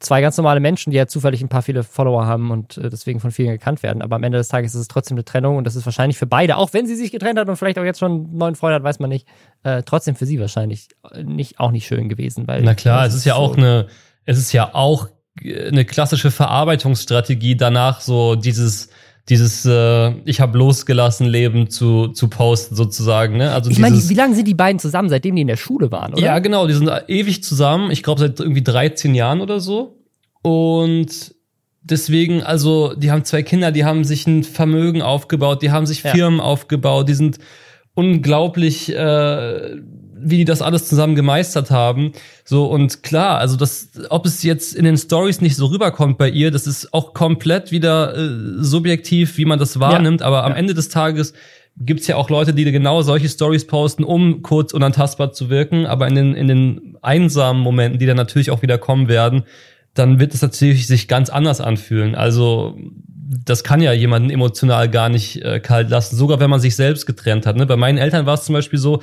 [0.00, 3.20] zwei ganz normale Menschen, die ja zufällig ein paar viele Follower haben und äh, deswegen
[3.20, 4.02] von vielen gekannt werden.
[4.02, 6.26] Aber am Ende des Tages ist es trotzdem eine Trennung und das ist wahrscheinlich für
[6.26, 8.74] beide, auch wenn sie sich getrennt hat und vielleicht auch jetzt schon einen neuen Freund
[8.74, 9.28] hat, weiß man nicht,
[9.62, 12.48] äh, trotzdem für sie wahrscheinlich äh, nicht, auch nicht schön gewesen.
[12.48, 13.86] Weil Na klar, es ist ja so- auch eine,
[14.24, 15.06] es ist ja auch
[15.40, 18.88] äh, eine klassische Verarbeitungsstrategie danach so dieses
[19.28, 23.52] dieses äh, ich habe losgelassen Leben zu zu posten sozusagen, ne?
[23.52, 26.12] Also Ich meine, wie lange sind die beiden zusammen, seitdem die in der Schule waren,
[26.14, 26.22] oder?
[26.22, 29.98] Ja, genau, die sind ewig zusammen, ich glaube seit irgendwie 13 Jahren oder so.
[30.42, 31.34] Und
[31.82, 36.02] deswegen, also, die haben zwei Kinder, die haben sich ein Vermögen aufgebaut, die haben sich
[36.02, 36.10] Ja.
[36.10, 37.38] Firmen aufgebaut, die sind
[37.94, 39.76] unglaublich, äh,
[40.24, 42.12] wie die das alles zusammen gemeistert haben.
[42.44, 46.28] So, und klar, also das, ob es jetzt in den Stories nicht so rüberkommt bei
[46.28, 50.58] ihr, das ist auch komplett wieder äh, subjektiv, wie man das wahrnimmt, aber am Ja.
[50.58, 51.32] Ende des Tages
[51.76, 56.06] gibt's ja auch Leute, die genau solche Stories posten, um kurz unantastbar zu wirken, aber
[56.06, 59.44] in den, in den einsamen Momenten, die dann natürlich auch wieder kommen werden,
[59.94, 62.14] dann wird es natürlich sich ganz anders anfühlen.
[62.14, 62.78] Also
[63.44, 67.06] das kann ja jemanden emotional gar nicht äh, kalt lassen, sogar wenn man sich selbst
[67.06, 67.56] getrennt hat.
[67.56, 67.66] Ne?
[67.66, 69.02] Bei meinen Eltern war es zum Beispiel so,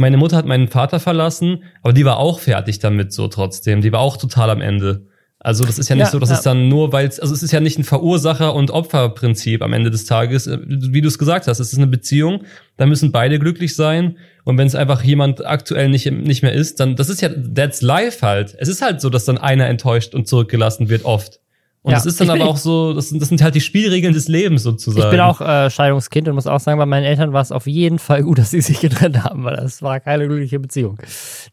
[0.00, 3.80] meine Mutter hat meinen Vater verlassen, aber die war auch fertig damit so trotzdem.
[3.80, 5.06] Die war auch total am Ende.
[5.42, 6.36] Also das ist ja nicht Ja, so, dass ja.
[6.36, 9.72] es dann nur, weil es, also es ist ja nicht ein Verursacher- und Opferprinzip am
[9.72, 10.46] Ende des Tages.
[10.46, 12.44] Äh, Wie du es gesagt hast, es ist eine Beziehung,
[12.76, 14.18] da müssen beide glücklich sein.
[14.44, 17.80] Und wenn es einfach jemand aktuell nicht, nicht mehr ist, dann, das ist ja, that's
[17.80, 18.54] life halt.
[18.58, 21.40] Es ist halt so, dass dann einer enttäuscht und zurückgelassen wird oft.
[21.82, 24.12] Und Ja, das ist dann aber auch so, das sind, das sind halt die Spielregeln
[24.12, 25.02] des Lebens sozusagen.
[25.02, 27.66] Ich bin auch äh, Scheidungskind und muss auch sagen, bei meinen Eltern war es auf
[27.66, 30.98] jeden Fall gut, dass sie sich getrennt haben, weil das war keine glückliche Beziehung,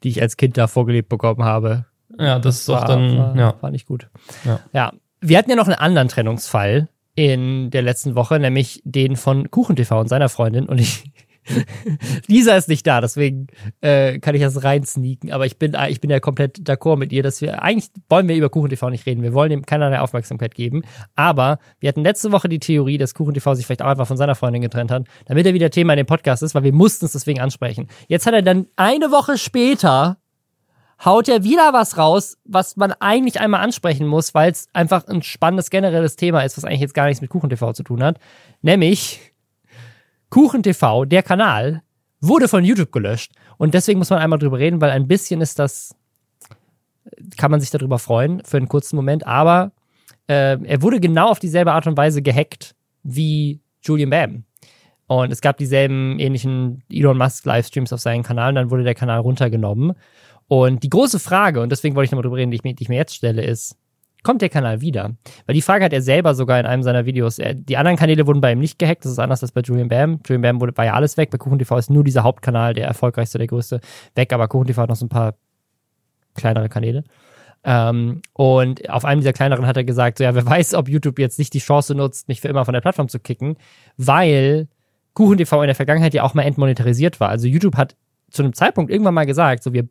[0.04, 1.86] die ich als Kind da vorgelebt bekommen habe.
[2.20, 3.54] Ja, das ist war, auch dann, war, ja.
[3.62, 4.10] war nicht gut.
[4.44, 4.60] Ja.
[4.74, 4.92] ja.
[5.22, 9.92] Wir hatten ja noch einen anderen Trennungsfall in der letzten Woche, nämlich den von KuchenTV
[9.94, 10.66] und seiner Freundin.
[10.68, 11.12] Und ich,
[12.28, 13.48] Lisa ist nicht da, deswegen
[13.82, 15.32] äh, kann ich das rein sneaken.
[15.32, 18.28] Aber ich bin, äh, ich bin ja komplett d'accord mit ihr, dass wir, eigentlich wollen
[18.28, 19.24] wir über KuchenTV nicht reden.
[19.24, 20.84] Wir wollen ihm keinerlei Aufmerksamkeit geben.
[21.16, 24.36] Aber wir hatten letzte Woche die Theorie, dass KuchenTV sich vielleicht auch einfach von seiner
[24.36, 27.14] Freundin getrennt hat, damit er wieder Thema in dem Podcast ist, weil wir mussten es
[27.14, 27.88] deswegen ansprechen.
[28.08, 30.18] Jetzt hat er dann eine Woche später
[31.04, 35.22] haut er wieder was raus, was man eigentlich einmal ansprechen muss, weil es einfach ein
[35.22, 38.20] spannendes generelles Thema ist, was eigentlich jetzt gar nichts mit KuchenTV zu tun hat.
[38.62, 39.34] Nämlich
[40.30, 41.84] KuchenTV, der Kanal,
[42.20, 43.32] wurde von YouTube gelöscht.
[43.58, 45.96] Und deswegen muss man einmal drüber reden, weil ein bisschen ist das
[47.38, 49.72] kann man sich darüber freuen für einen kurzen Moment, aber
[50.28, 54.44] äh, er wurde genau auf dieselbe Art und Weise gehackt wie Julian Bam.
[55.08, 58.96] Und es gab dieselben ähnlichen Elon Musk Livestreams auf seinem Kanal und dann wurde der
[58.96, 59.94] Kanal runtergenommen.
[60.50, 62.84] Und die große Frage, und deswegen wollte ich nochmal drüber reden, die ich, mir, die
[62.84, 63.78] ich mir jetzt stelle, ist,
[64.28, 65.16] kommt der Kanal wieder?
[65.46, 67.40] Weil die Frage hat er selber sogar in einem seiner Videos.
[67.40, 69.88] Er, die anderen Kanäle wurden bei ihm nicht gehackt, das ist anders als bei Julian
[69.88, 70.20] Bam.
[70.28, 73.38] Julian Bam wurde, war ja alles weg, bei KuchenTV ist nur dieser Hauptkanal, der erfolgreichste,
[73.38, 73.80] der größte,
[74.16, 75.36] weg, aber KuchenTV hat noch so ein paar
[76.36, 77.06] kleinere Kanäle.
[77.64, 81.20] Ähm, und auf einem dieser kleineren hat er gesagt, so, ja, wer weiß, ob YouTube
[81.20, 83.56] jetzt nicht die Chance nutzt, mich für immer von der Plattform zu kicken,
[83.96, 84.68] weil
[85.14, 87.30] KuchenTV in der Vergangenheit ja auch mal entmonetarisiert war.
[87.30, 87.96] Also YouTube hat
[88.30, 89.88] zu einem Zeitpunkt irgendwann mal gesagt, so, wir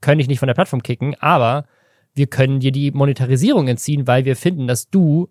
[0.00, 1.66] können dich nicht von der Plattform kicken, aber
[2.14, 5.28] wir können dir die Monetarisierung entziehen, weil wir finden, dass du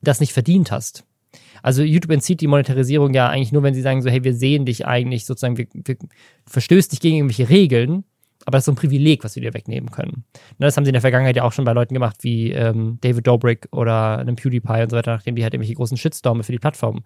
[0.00, 1.04] das nicht verdient hast.
[1.62, 4.66] Also YouTube entzieht die Monetarisierung ja eigentlich nur, wenn sie sagen so, hey, wir sehen
[4.66, 5.96] dich eigentlich sozusagen, wir, wir
[6.46, 8.04] verstößt dich gegen irgendwelche Regeln,
[8.44, 10.12] aber das ist so ein Privileg, was wir dir wegnehmen können.
[10.34, 12.98] Und das haben sie in der Vergangenheit ja auch schon bei Leuten gemacht, wie ähm,
[13.00, 16.52] David Dobrik oder einem PewDiePie und so weiter, nachdem die halt irgendwelche großen Shitstorme für
[16.52, 17.02] die Plattform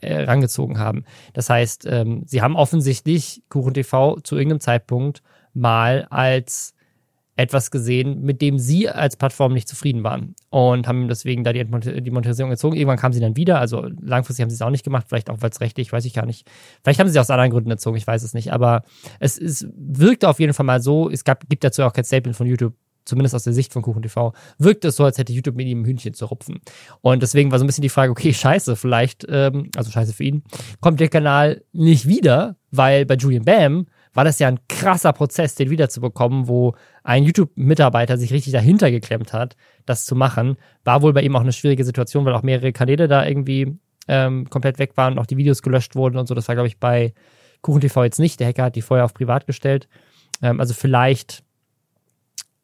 [0.00, 1.04] äh, rangezogen haben.
[1.34, 6.74] Das heißt, ähm, sie haben offensichtlich KuchenTV zu irgendeinem Zeitpunkt mal als
[7.38, 11.64] etwas gesehen, mit dem sie als Plattform nicht zufrieden waren und haben deswegen da die,
[11.64, 12.74] die Monetarisierung gezogen.
[12.74, 15.36] Irgendwann kam sie dann wieder, also langfristig haben sie es auch nicht gemacht, vielleicht auch
[15.40, 16.50] weil es rechtlich, weiß ich gar nicht.
[16.82, 18.82] Vielleicht haben sie es aus anderen Gründen gezogen, ich weiß es nicht, aber
[19.20, 22.36] es, es wirkte auf jeden Fall mal so, es gab, gibt dazu auch kein Statement
[22.36, 22.74] von YouTube,
[23.04, 25.82] zumindest aus der Sicht von Kuchen TV, wirkt es so, als hätte YouTube mit ihm
[25.82, 26.58] ein Hühnchen zu rupfen.
[27.02, 30.24] Und deswegen war so ein bisschen die Frage, okay, scheiße, vielleicht, ähm, also scheiße für
[30.24, 30.42] ihn,
[30.80, 33.86] kommt der Kanal nicht wieder, weil bei Julian Bam
[34.18, 36.74] war das ja ein krasser Prozess, den wiederzubekommen, wo
[37.08, 40.58] ein YouTube-Mitarbeiter sich richtig dahinter geklemmt hat, das zu machen.
[40.84, 44.50] War wohl bei ihm auch eine schwierige Situation, weil auch mehrere Kanäle da irgendwie ähm,
[44.50, 46.34] komplett weg waren und auch die Videos gelöscht wurden und so.
[46.34, 47.14] Das war, glaube ich, bei
[47.62, 48.40] KuchenTV jetzt nicht.
[48.40, 49.88] Der Hacker hat die vorher auf privat gestellt.
[50.42, 51.42] Ähm, also vielleicht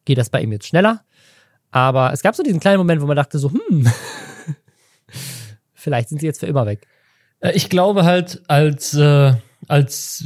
[0.05, 1.05] geht das bei ihm jetzt schneller.
[1.71, 3.89] Aber es gab so diesen kleinen Moment, wo man dachte so, hm,
[5.73, 6.87] vielleicht sind sie jetzt für immer weg.
[7.41, 9.33] Äh, ich glaube halt, als äh,
[9.69, 10.25] als,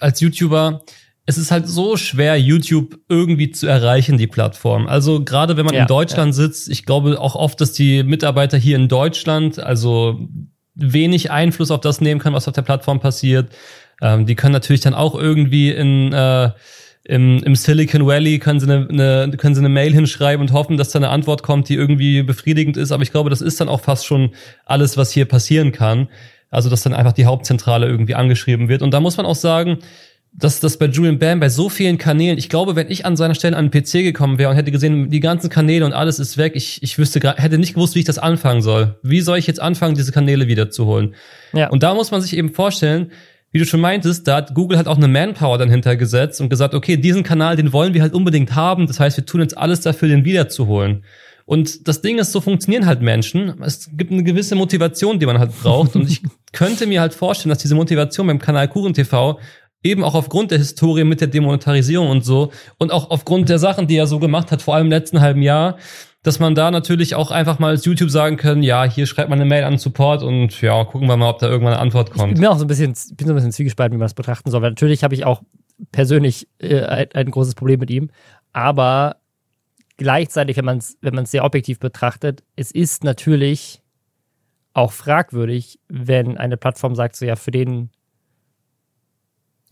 [0.00, 0.82] als YouTuber,
[1.24, 4.88] es ist halt so schwer, YouTube irgendwie zu erreichen, die Plattform.
[4.88, 6.42] Also gerade wenn man ja, in Deutschland ja.
[6.42, 10.28] sitzt, ich glaube auch oft, dass die Mitarbeiter hier in Deutschland also
[10.74, 13.52] wenig Einfluss auf das nehmen können, was auf der Plattform passiert.
[14.00, 16.50] Ähm, die können natürlich dann auch irgendwie in äh,
[17.04, 20.76] im, im Silicon Valley können sie eine, eine, können sie eine Mail hinschreiben und hoffen,
[20.76, 22.92] dass da eine Antwort kommt, die irgendwie befriedigend ist.
[22.92, 24.30] Aber ich glaube, das ist dann auch fast schon
[24.66, 26.08] alles, was hier passieren kann.
[26.50, 28.82] Also, dass dann einfach die Hauptzentrale irgendwie angeschrieben wird.
[28.82, 29.78] Und da muss man auch sagen,
[30.34, 33.34] dass das bei Julian Bam bei so vielen Kanälen, ich glaube, wenn ich an seiner
[33.34, 36.38] Stelle an den PC gekommen wäre und hätte gesehen, die ganzen Kanäle und alles ist
[36.38, 38.98] weg, ich, ich wüsste hätte nicht gewusst, wie ich das anfangen soll.
[39.02, 41.14] Wie soll ich jetzt anfangen, diese Kanäle wiederzuholen?
[41.52, 41.68] Ja.
[41.68, 43.12] Und da muss man sich eben vorstellen,
[43.50, 46.74] wie du schon meintest, da hat Google halt auch eine Manpower dann hintergesetzt und gesagt,
[46.74, 48.86] okay, diesen Kanal, den wollen wir halt unbedingt haben.
[48.86, 51.04] Das heißt, wir tun jetzt alles dafür, den wiederzuholen.
[51.44, 53.60] Und das Ding ist, so funktionieren halt Menschen.
[53.62, 55.96] Es gibt eine gewisse Motivation, die man halt braucht.
[55.96, 59.38] Und ich könnte mir halt vorstellen, dass diese Motivation beim Kanal Kuchen TV
[59.82, 63.86] eben auch aufgrund der Historie mit der Demonetarisierung und so und auch aufgrund der Sachen,
[63.86, 65.76] die er so gemacht hat, vor allem im letzten halben Jahr,
[66.22, 69.40] dass man da natürlich auch einfach mal als YouTube sagen können, ja, hier schreibt man
[69.40, 72.34] eine Mail an Support und ja, gucken wir mal, ob da irgendwann eine Antwort kommt.
[72.34, 74.50] Ich bin auch so ein bisschen, bin so ein bisschen zwiegespalten, wie man das betrachten
[74.50, 75.42] soll, weil natürlich habe ich auch
[75.90, 78.10] persönlich äh, ein, ein großes Problem mit ihm,
[78.52, 79.16] aber
[79.96, 83.82] gleichzeitig, wenn man es wenn man's sehr objektiv betrachtet, es ist natürlich
[84.74, 87.90] auch fragwürdig, wenn eine Plattform sagt, so ja, für den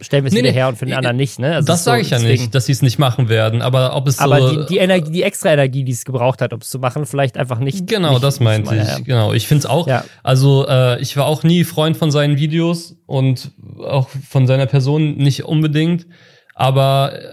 [0.00, 1.38] stellen wir es nee, wieder nee, her und für den anderen nicht.
[1.38, 1.54] Ne?
[1.54, 3.94] Also das sage so, ich ja deswegen, nicht, dass sie es nicht machen werden, aber
[3.96, 6.60] ob es so Aber die, die Energie, die extra Energie, die es gebraucht hat, um
[6.60, 7.86] es zu machen, vielleicht einfach nicht.
[7.86, 8.88] Genau, nicht, das meinte ich.
[8.88, 8.98] Ja.
[8.98, 9.86] Genau, ich finde es auch.
[9.86, 10.04] Ja.
[10.22, 15.16] Also äh, ich war auch nie Freund von seinen Videos und auch von seiner Person
[15.16, 16.06] nicht unbedingt,
[16.54, 17.32] aber äh,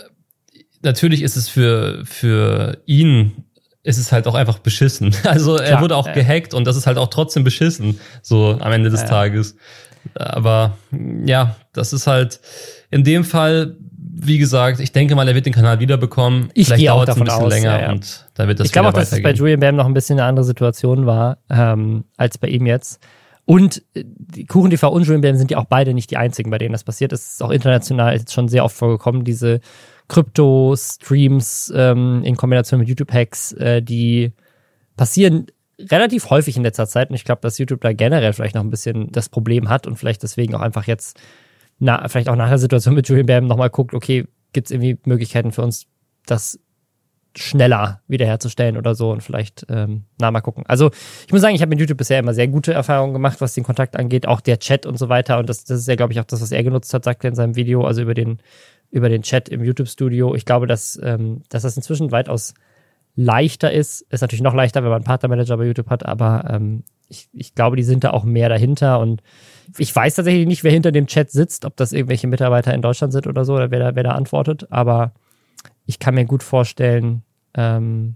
[0.82, 3.43] natürlich ist es für, für ihn
[3.88, 5.15] ist es halt auch einfach beschissen.
[5.23, 6.13] Also er Klar, wurde auch ja.
[6.13, 9.56] gehackt und das ist halt auch trotzdem beschissen, so am Ende des ja, Tages.
[10.15, 10.77] Aber
[11.25, 12.39] ja, das ist halt
[12.89, 13.77] in dem Fall,
[14.19, 16.49] wie gesagt, ich denke mal, er wird den Kanal wiederbekommen.
[16.53, 18.89] Ich Vielleicht dauert es ein bisschen aus, länger ja, und da wird das Ich glaube
[18.89, 22.37] auch, dass es bei Julian Bam noch ein bisschen eine andere Situation war ähm, als
[22.37, 22.99] bei ihm jetzt.
[23.45, 24.03] Und äh,
[24.45, 26.83] Kuchen TV und Julian Bam sind ja auch beide nicht die einzigen, bei denen das
[26.83, 27.13] passiert.
[27.13, 29.61] Es ist auch international jetzt schon sehr oft vorgekommen, diese
[30.07, 34.33] Krypto-Streams ähm, in Kombination mit YouTube-Hacks, äh, die
[34.95, 35.47] passieren
[35.79, 37.09] relativ häufig in letzter Zeit.
[37.09, 39.97] Und ich glaube, dass YouTube da generell vielleicht noch ein bisschen das Problem hat und
[39.97, 41.19] vielleicht deswegen auch einfach jetzt,
[41.79, 44.97] na, vielleicht auch nach der Situation mit Julian Bam nochmal guckt, okay, gibt es irgendwie
[45.05, 45.85] Möglichkeiten für uns,
[46.25, 46.59] das
[47.35, 50.63] schneller wiederherzustellen oder so und vielleicht ähm, na mal gucken.
[50.67, 50.89] Also
[51.25, 53.63] ich muss sagen, ich habe mit YouTube bisher immer sehr gute Erfahrungen gemacht, was den
[53.63, 55.37] Kontakt angeht, auch der Chat und so weiter.
[55.37, 57.29] Und das, das ist ja, glaube ich, auch das, was er genutzt hat, sagt er
[57.29, 58.39] in seinem Video, also über den
[58.89, 60.33] über den Chat im YouTube-Studio.
[60.35, 62.53] Ich glaube, dass, ähm, dass das inzwischen weitaus
[63.17, 64.01] leichter ist.
[64.10, 67.56] Ist natürlich noch leichter, wenn man einen Partnermanager bei YouTube hat, aber ähm, ich, ich
[67.56, 69.21] glaube, die sind da auch mehr dahinter und
[69.77, 73.12] ich weiß tatsächlich nicht, wer hinter dem Chat sitzt, ob das irgendwelche Mitarbeiter in Deutschland
[73.12, 75.12] sind oder so, oder wer da, wer da antwortet, aber
[75.86, 77.23] ich kann mir gut vorstellen,
[77.56, 78.15] ähm,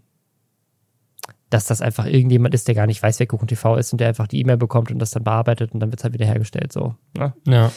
[1.49, 4.07] dass das einfach irgendjemand ist, der gar nicht weiß, wer Kuchen TV ist und der
[4.07, 6.71] einfach die E-Mail bekommt und das dann bearbeitet und dann wird es halt wieder hergestellt.
[6.71, 6.95] So.
[7.17, 7.33] Ne?
[7.45, 7.71] Ja.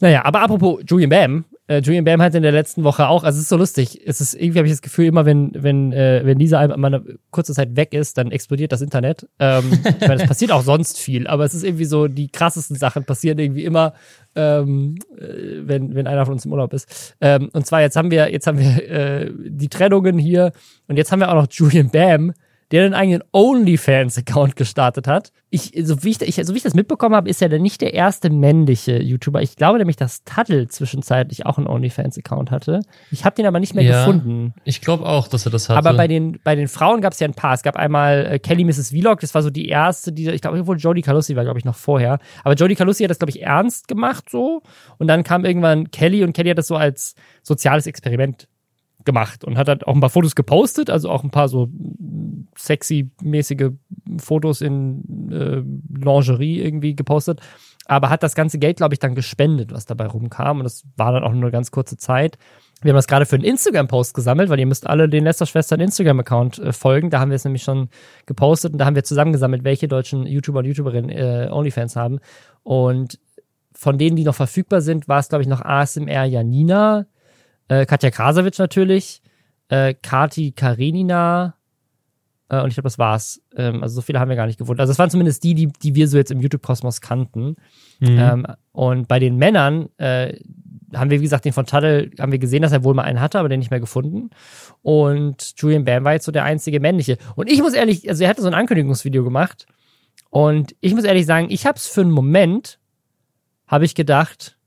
[0.00, 3.36] Naja, aber apropos Julian Bam, äh, Julian Bam hat in der letzten Woche auch, also
[3.36, 6.22] es ist so lustig, es ist irgendwie habe ich das Gefühl, immer wenn wenn äh,
[6.24, 9.28] wenn dieser mal eine kurze Zeit weg ist, dann explodiert das Internet.
[9.38, 12.76] Ähm, ich meine, es passiert auch sonst viel, aber es ist irgendwie so die krassesten
[12.76, 13.94] Sachen passieren irgendwie immer,
[14.34, 17.14] ähm, äh, wenn wenn einer von uns im Urlaub ist.
[17.20, 20.50] Ähm, und zwar jetzt haben wir jetzt haben wir äh, die Trennungen hier
[20.88, 22.32] und jetzt haben wir auch noch Julian Bam
[22.70, 25.32] der einen eigenen OnlyFans-Account gestartet hat.
[25.50, 27.80] Ich, so, wie ich, ich, so wie ich das mitbekommen habe, ist er dann nicht
[27.80, 29.42] der erste männliche YouTuber.
[29.42, 32.80] Ich glaube nämlich, dass Tuttle zwischenzeitlich auch einen OnlyFans-Account hatte.
[33.10, 34.54] Ich habe den aber nicht mehr ja, gefunden.
[34.64, 35.78] Ich glaube auch, dass er das hatte.
[35.78, 37.54] Aber bei den, bei den Frauen gab es ja ein paar.
[37.54, 38.90] Es gab einmal äh, Kelly Mrs.
[38.90, 41.64] Vlog, das war so die erste, die, ich glaube, wohl Jodie Calussi war, glaube ich,
[41.64, 42.20] noch vorher.
[42.44, 44.62] Aber Jodie Calussi hat das, glaube ich, ernst gemacht so.
[44.98, 48.46] Und dann kam irgendwann Kelly und Kelly hat das so als soziales Experiment
[49.04, 51.68] gemacht und hat halt auch ein paar Fotos gepostet, also auch ein paar so
[52.64, 53.70] sexy-mäßige
[54.18, 55.62] Fotos in äh,
[55.98, 57.40] Lingerie irgendwie gepostet,
[57.86, 61.12] aber hat das ganze Geld, glaube ich, dann gespendet, was dabei rumkam und das war
[61.12, 62.38] dann auch nur eine ganz kurze Zeit.
[62.82, 66.58] Wir haben das gerade für einen Instagram-Post gesammelt, weil ihr müsst alle den Lester-Schwestern Instagram-Account
[66.60, 67.10] äh, folgen.
[67.10, 67.90] Da haben wir es nämlich schon
[68.24, 72.20] gepostet und da haben wir zusammengesammelt, welche deutschen YouTuber und YouTuberinnen äh, Onlyfans haben.
[72.62, 73.18] Und
[73.74, 77.06] von denen, die noch verfügbar sind, war es, glaube ich, noch ASMR Janina,
[77.68, 79.22] äh, Katja Krasowitsch natürlich,
[79.68, 81.54] äh, Kati Karenina,
[82.50, 83.40] äh, und ich glaube, das war's.
[83.56, 84.80] Ähm, also so viele haben wir gar nicht gefunden.
[84.80, 87.56] Also das waren zumindest die, die, die wir so jetzt im YouTube-Kosmos kannten.
[88.00, 88.18] Mhm.
[88.18, 90.38] Ähm, und bei den Männern äh,
[90.92, 93.20] haben wir, wie gesagt, den von Tuttle, haben wir gesehen, dass er wohl mal einen
[93.20, 94.30] hatte, aber den nicht mehr gefunden.
[94.82, 97.16] Und Julian Bam war jetzt so der einzige männliche.
[97.36, 99.66] Und ich muss ehrlich, also er hatte so ein Ankündigungsvideo gemacht.
[100.30, 102.80] Und ich muss ehrlich sagen, ich habe es für einen Moment,
[103.68, 104.58] habe ich gedacht,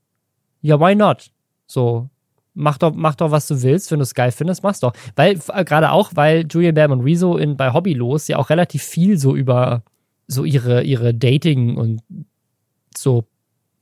[0.62, 1.30] ja, why not?
[1.66, 2.08] So,
[2.54, 4.92] mach doch, mach doch, was du willst, wenn du es geil findest, mach's doch.
[5.16, 8.82] Weil, äh, gerade auch, weil Julian Bam und Rezo in, bei Hobbylos ja auch relativ
[8.82, 9.82] viel so über
[10.26, 12.00] so ihre, ihre Dating und
[12.96, 13.24] so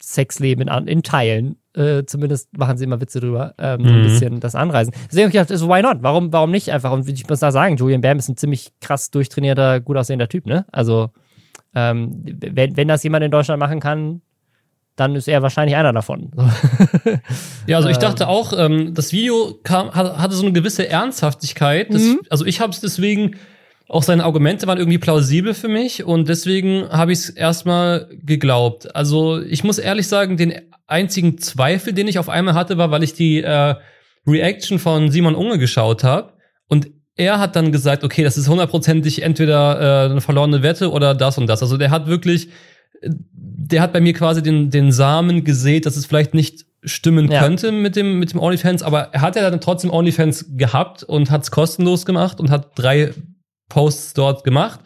[0.02, 1.56] Sexleben in, in Teilen.
[1.74, 3.87] Äh, zumindest machen sie immer Witze drüber, ähm, mhm.
[3.87, 4.92] ein bisschen das anreisen.
[5.06, 5.98] Deswegen habe ich gedacht, so, why not?
[6.00, 6.92] Warum, warum nicht einfach?
[6.92, 10.46] Und ich muss da sagen, Julian Bam ist ein ziemlich krass durchtrainierter, gut aussehender Typ,
[10.46, 10.66] ne?
[10.70, 11.11] Also,
[11.74, 14.20] ähm, wenn, wenn das jemand in Deutschland machen kann,
[14.96, 16.31] dann ist er wahrscheinlich einer davon.
[17.66, 21.92] ja, also ich dachte auch, ähm, das Video kam, hatte so eine gewisse Ernsthaftigkeit.
[21.92, 22.20] Das, mhm.
[22.28, 23.37] Also ich habe es deswegen,
[23.88, 28.94] auch seine Argumente waren irgendwie plausibel für mich und deswegen habe ich es erstmal geglaubt.
[28.94, 33.02] Also ich muss ehrlich sagen, den einzigen Zweifel, den ich auf einmal hatte, war, weil
[33.02, 33.74] ich die äh,
[34.26, 36.35] Reaction von Simon Unge geschaut habe
[36.68, 41.14] und er hat dann gesagt, okay, das ist hundertprozentig entweder äh, eine verlorene Wette oder
[41.14, 41.62] das und das.
[41.62, 42.48] Also der hat wirklich
[43.68, 47.40] der hat bei mir quasi den, den Samen gesät, dass es vielleicht nicht stimmen ja.
[47.40, 51.31] könnte mit dem, mit dem OnlyFans, aber er hat ja dann trotzdem OnlyFans gehabt und
[51.31, 53.12] hat es kostenlos gemacht und hat drei
[53.68, 54.81] Posts dort gemacht.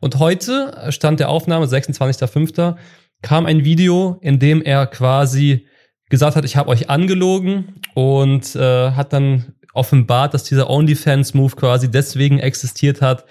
[0.00, 2.76] Und heute, stand der Aufnahme, 26.05.,
[3.22, 5.66] kam ein Video, in dem er quasi
[6.08, 11.90] gesagt hat, ich habe euch angelogen und äh, hat dann offenbart, dass dieser OnlyFans-Move quasi
[11.90, 13.24] deswegen existiert hat,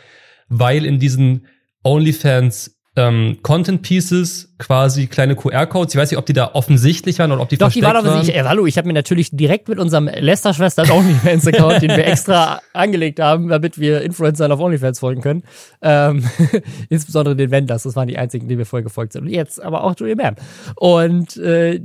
[0.50, 1.48] weil in diesen
[1.84, 5.94] OnlyFans ähm, Content Pieces, quasi kleine QR-Codes.
[5.94, 7.96] Ich weiß nicht, ob die da offensichtlich waren oder ob die Doch, versteckt die waren.
[7.96, 8.46] Doch, die waren offensichtlich.
[8.46, 13.22] Äh, hallo, ich habe mir natürlich direkt mit unserem Lester-Schwestern OnlyFans-Account, den wir extra angelegt
[13.22, 15.44] haben, damit wir Influencern auf OnlyFans folgen können.
[15.82, 16.26] Ähm,
[16.90, 19.24] insbesondere den Wenders, das waren die einzigen, die wir vorher gefolgt sind.
[19.24, 20.36] Und jetzt aber auch Julian Bam.
[20.76, 21.80] Und äh,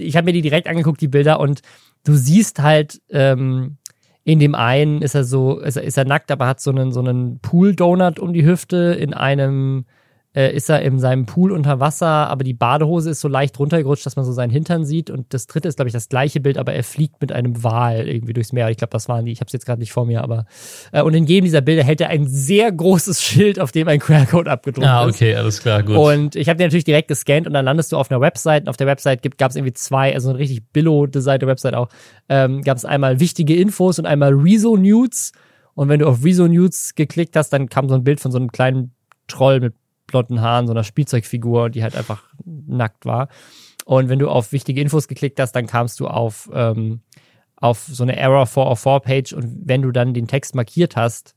[0.00, 1.60] ich habe mir die direkt angeguckt, die Bilder, und
[2.04, 3.76] du siehst halt, ähm,
[4.24, 6.90] in dem einen ist er so, ist er, ist er nackt, aber hat so einen,
[6.90, 8.96] so einen Pool-Donut um die Hüfte.
[8.98, 9.84] In einem
[10.38, 14.06] äh, ist er in seinem Pool unter Wasser, aber die Badehose ist so leicht runtergerutscht,
[14.06, 15.10] dass man so seinen Hintern sieht.
[15.10, 18.08] Und das dritte ist, glaube ich, das gleiche Bild, aber er fliegt mit einem Wal
[18.08, 18.70] irgendwie durchs Meer.
[18.70, 19.32] Ich glaube, das waren die.
[19.32, 20.46] Ich habe es jetzt gerade nicht vor mir, aber
[20.92, 23.98] äh, und in jedem dieser Bilder hält er ein sehr großes Schild, auf dem ein
[23.98, 25.06] QR-Code abgedruckt ah, ist.
[25.06, 25.96] Ah, okay, alles klar, gut.
[25.96, 28.62] Und ich habe den natürlich direkt gescannt und dann landest du auf einer Website.
[28.62, 31.88] Und auf der Website gab es irgendwie zwei, also eine richtig billo-designte Website auch.
[32.28, 35.32] Ähm, gab es einmal wichtige Infos und einmal Rezo News.
[35.74, 38.38] Und wenn du auf Rezo News geklickt hast, dann kam so ein Bild von so
[38.38, 38.92] einem kleinen
[39.26, 39.74] Troll mit
[40.08, 43.28] blonden Haaren, so einer Spielzeugfigur, die halt einfach nackt war.
[43.84, 47.00] Und wenn du auf wichtige Infos geklickt hast, dann kamst du auf, ähm,
[47.56, 51.34] auf so eine Error 404 Page und wenn du dann den Text markiert hast,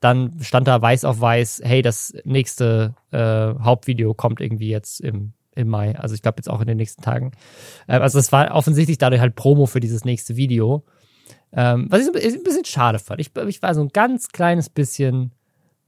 [0.00, 3.18] dann stand da weiß auf weiß, hey, das nächste äh,
[3.62, 5.94] Hauptvideo kommt irgendwie jetzt im, im Mai.
[5.98, 7.32] Also ich glaube jetzt auch in den nächsten Tagen.
[7.86, 10.84] Äh, also es war offensichtlich dadurch halt Promo für dieses nächste Video.
[11.52, 13.20] Ähm, was ich ein bisschen schade fand.
[13.20, 15.32] Ich, ich war so ein ganz kleines bisschen,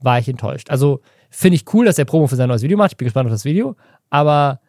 [0.00, 0.70] war ich enttäuscht.
[0.70, 1.00] Also
[1.32, 2.92] finde ich cool, dass er Promo für sein neues Video macht.
[2.92, 3.74] Ich bin gespannt auf das Video.
[4.10, 4.60] Aber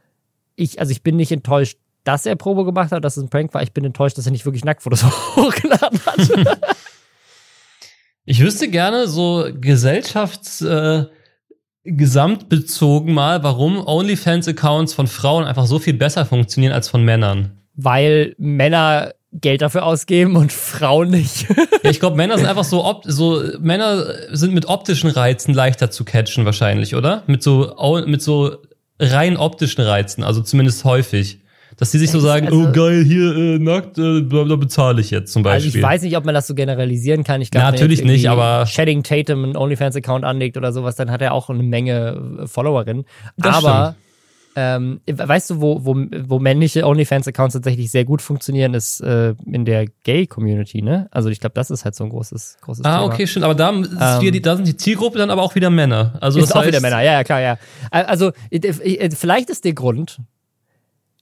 [0.56, 3.54] ich, also ich bin nicht enttäuscht, dass er Promo gemacht hat, dass es ein Prank
[3.54, 3.62] war.
[3.62, 5.04] Ich bin enttäuscht, dass er nicht wirklich Nacktfotos
[5.36, 6.60] hochgeladen hat.
[8.26, 11.06] Ich wüsste gerne so gesellschafts äh,
[11.84, 17.60] gesamtbezogen mal, warum OnlyFans-Accounts von Frauen einfach so viel besser funktionieren als von Männern.
[17.76, 21.48] Weil Männer Geld dafür ausgeben und Frauen nicht.
[21.84, 25.90] ja, ich glaube, Männer sind einfach so, op so Männer sind mit optischen Reizen leichter
[25.92, 27.24] zu catchen wahrscheinlich, oder?
[27.28, 27.74] Mit so
[28.06, 28.58] mit so
[29.00, 31.40] rein optischen Reizen, also zumindest häufig.
[31.78, 35.10] Dass die sich so sagen, also, oh geil, hier äh, nackt, äh, da bezahle ich
[35.10, 35.70] jetzt zum Beispiel.
[35.70, 37.42] Also ich weiß nicht, ob man das so generalisieren kann.
[37.42, 41.34] Ich glaube, natürlich nicht, aber Shedding Tatum einen OnlyFans-Account anlegt oder sowas, dann hat er
[41.34, 43.06] auch eine Menge äh, Followerinnen.
[43.42, 43.96] aber
[44.56, 49.66] ähm, weißt du, wo, wo, wo männliche OnlyFans-Accounts tatsächlich sehr gut funktionieren, ist äh, in
[49.66, 51.08] der Gay-Community, ne?
[51.12, 53.04] Also ich glaube, das ist halt so ein großes, großes ah, Thema.
[53.04, 53.46] Ah, okay, stimmt.
[53.46, 53.88] Aber da, ähm,
[54.22, 56.18] die, da sind die Zielgruppe dann aber auch wieder Männer.
[56.22, 57.58] Also ist das auch wieder Männer, ja, ja, klar, ja.
[57.90, 60.20] Also vielleicht ist der Grund,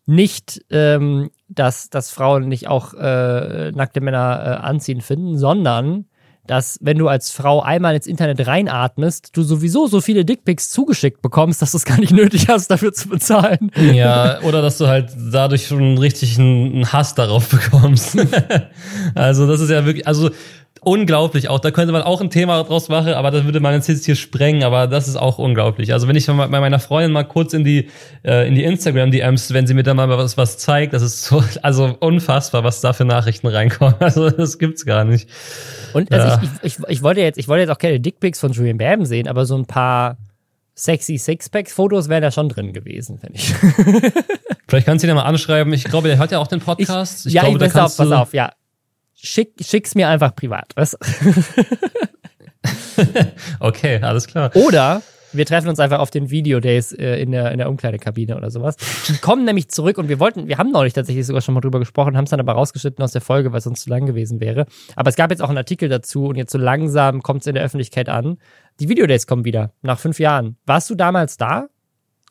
[0.06, 6.06] nicht, ähm, dass, dass Frauen nicht auch äh, nackte Männer äh, anziehen finden, sondern
[6.47, 11.21] dass wenn du als Frau einmal ins Internet reinatmest, du sowieso so viele Dickpics zugeschickt
[11.21, 13.71] bekommst, dass du es gar nicht nötig hast, dafür zu bezahlen.
[13.75, 18.17] Ja, oder dass du halt dadurch schon richtig einen Hass darauf bekommst.
[19.15, 20.30] also das ist ja wirklich, also
[20.84, 21.60] unglaublich auch.
[21.60, 24.63] Da könnte man auch ein Thema draus machen, aber das würde man jetzt hier sprengen,
[24.63, 25.94] aber das ist auch unglaublich.
[25.94, 27.89] Also wenn ich bei meiner Freundin mal kurz in die,
[28.24, 31.44] äh, in die Instagram-DMs, wenn sie mir da mal was, was zeigt, das ist so,
[31.62, 33.96] also unfassbar, was da für Nachrichten reinkommen.
[34.12, 35.30] Also das gibt's gar nicht.
[35.94, 36.41] Und also ja.
[36.63, 39.28] ich, ich, ich, wollte jetzt, ich wollte jetzt auch keine Dickpics von Julian Bam sehen,
[39.28, 40.17] aber so ein paar
[40.76, 43.54] sexy Sixpack-Fotos wären da schon drin gewesen, finde ich.
[44.67, 45.72] Vielleicht kannst du ihn ja mal anschreiben.
[45.72, 47.22] Ich glaube, der hört ja auch den Podcast.
[47.22, 48.52] Ich, ich ja, glaube, ich, pass auf, pass auf, ja
[49.21, 50.73] schick, schick's mir einfach privat.
[50.75, 50.97] Was?
[53.60, 54.51] okay, alles klar.
[54.55, 55.01] Oder
[55.34, 58.75] wir treffen uns einfach auf den Videodays äh, in, der, in der Umkleidekabine oder sowas.
[59.07, 61.79] Die kommen nämlich zurück und wir wollten, wir haben neulich tatsächlich sogar schon mal drüber
[61.79, 64.39] gesprochen, haben es dann aber rausgeschnitten aus der Folge, weil es sonst zu lang gewesen
[64.39, 64.65] wäre.
[64.95, 67.55] Aber es gab jetzt auch einen Artikel dazu und jetzt so langsam kommt es in
[67.55, 68.38] der Öffentlichkeit an.
[68.79, 70.57] Die Videodays kommen wieder, nach fünf Jahren.
[70.65, 71.67] Warst du damals da?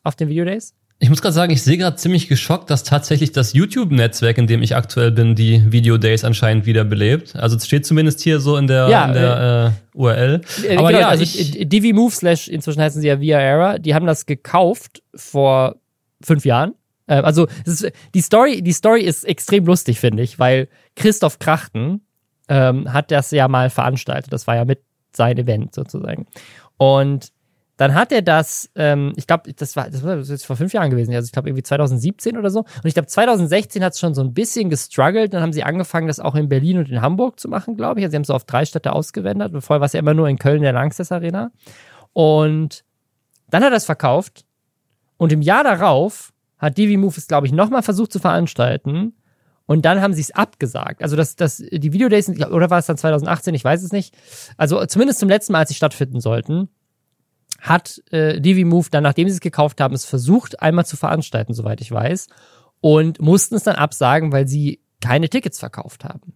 [0.02, 0.74] Auf den Videodays?
[1.02, 4.60] Ich muss gerade sagen, ich sehe gerade ziemlich geschockt, dass tatsächlich das YouTube-Netzwerk, in dem
[4.60, 7.34] ich aktuell bin, die Video Days anscheinend wiederbelebt.
[7.36, 10.42] Also es steht zumindest hier so in der, ja, in der äh, URL.
[10.62, 13.94] Äh, Aber genau, ja, also ich, DiviMove slash, inzwischen heißen sie ja Via Era, die
[13.94, 15.76] haben das gekauft vor
[16.22, 16.74] fünf Jahren.
[17.06, 22.02] Äh, also ist, die Story, die Story ist extrem lustig, finde ich, weil Christoph Krachten
[22.48, 24.34] ähm, hat das ja mal veranstaltet.
[24.34, 24.82] Das war ja mit
[25.16, 26.26] sein Event sozusagen.
[26.76, 27.32] Und
[27.80, 30.90] dann hat er das, ähm, ich glaube, das war, das war jetzt vor fünf Jahren
[30.90, 32.58] gewesen, also ich glaube irgendwie 2017 oder so.
[32.58, 35.32] Und ich glaube, 2016 hat es schon so ein bisschen gestruggelt.
[35.32, 38.04] Dann haben sie angefangen, das auch in Berlin und in Hamburg zu machen, glaube ich.
[38.04, 39.54] Also sie haben es so auf drei Städte ausgewendet.
[39.64, 41.52] Vorher war es ja immer nur in Köln, der Langsess Arena.
[42.12, 42.84] Und
[43.48, 44.44] dann hat er es verkauft.
[45.16, 49.14] Und im Jahr darauf hat Divi Move es, glaube ich, nochmal versucht zu veranstalten.
[49.64, 51.02] Und dann haben sie es abgesagt.
[51.02, 53.54] Also das, das, die Videodays, oder war es dann 2018?
[53.54, 54.14] Ich weiß es nicht.
[54.58, 56.68] Also zumindest zum letzten Mal, als sie stattfinden sollten
[57.60, 61.80] hat äh, DiviMove dann, nachdem sie es gekauft haben, es versucht, einmal zu veranstalten, soweit
[61.80, 62.28] ich weiß,
[62.80, 66.34] und mussten es dann absagen, weil sie keine Tickets verkauft haben.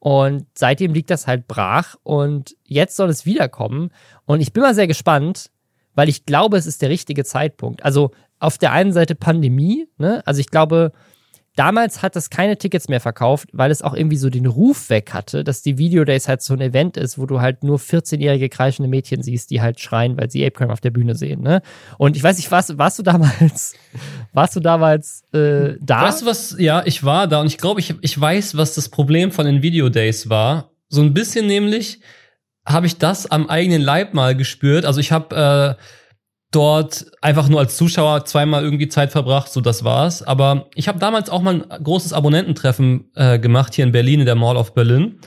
[0.00, 3.90] Und seitdem liegt das halt brach und jetzt soll es wiederkommen.
[4.26, 5.50] Und ich bin mal sehr gespannt,
[5.94, 7.84] weil ich glaube, es ist der richtige Zeitpunkt.
[7.84, 10.22] Also auf der einen Seite Pandemie, ne?
[10.24, 10.92] Also ich glaube,
[11.58, 15.12] Damals hat es keine Tickets mehr verkauft, weil es auch irgendwie so den Ruf weg
[15.12, 18.48] hatte, dass die Video Days halt so ein Event ist, wo du halt nur 14-jährige
[18.48, 21.60] kreischende Mädchen siehst, die halt schreien, weil sie Apecrime auf der Bühne sehen, ne?
[21.96, 23.74] Und ich weiß nicht, warst, warst du damals,
[24.32, 26.02] warst du damals äh, da?
[26.02, 28.88] Weißt du was, ja, ich war da und ich glaube, ich, ich weiß, was das
[28.88, 30.70] Problem von den Video Days war.
[30.88, 31.98] So ein bisschen nämlich
[32.64, 34.84] habe ich das am eigenen Leib mal gespürt.
[34.84, 35.82] Also ich habe äh,
[36.50, 40.22] dort einfach nur als Zuschauer zweimal irgendwie Zeit verbracht, so das war's.
[40.22, 44.26] Aber ich habe damals auch mal ein großes Abonnententreffen äh, gemacht hier in Berlin in
[44.26, 45.20] der Mall of Berlin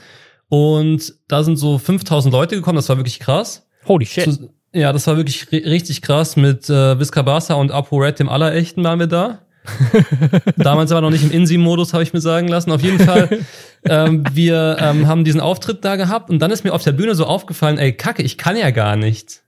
[0.48, 3.66] und da sind so 5000 Leute gekommen, das war wirklich krass.
[3.86, 4.30] Holy shit.
[4.30, 8.98] So, ja, das war wirklich richtig krass mit äh, Viscabasa und ApoRed, dem Allerechten, waren
[8.98, 9.40] wir da.
[10.56, 12.72] Damals aber noch nicht im Insi-Modus, habe ich mir sagen lassen.
[12.72, 13.40] Auf jeden Fall,
[13.84, 17.14] ähm, wir ähm, haben diesen Auftritt da gehabt und dann ist mir auf der Bühne
[17.14, 19.41] so aufgefallen, ey, Kacke, ich kann ja gar nichts.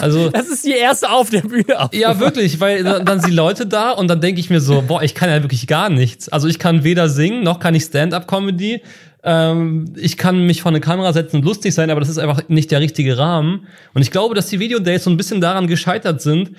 [0.00, 1.90] Also, das ist die erste auf der Bühne.
[1.92, 4.82] Ja, wirklich, weil dann, dann sind die Leute da und dann denke ich mir so,
[4.86, 6.28] boah, ich kann ja wirklich gar nichts.
[6.30, 8.80] Also ich kann weder singen, noch kann ich Stand-up-Comedy,
[9.22, 12.48] Ähm, ich kann mich vor eine Kamera setzen und lustig sein, aber das ist einfach
[12.48, 13.66] nicht der richtige Rahmen.
[13.92, 16.52] Und ich glaube, dass die Video Days so ein bisschen daran gescheitert sind,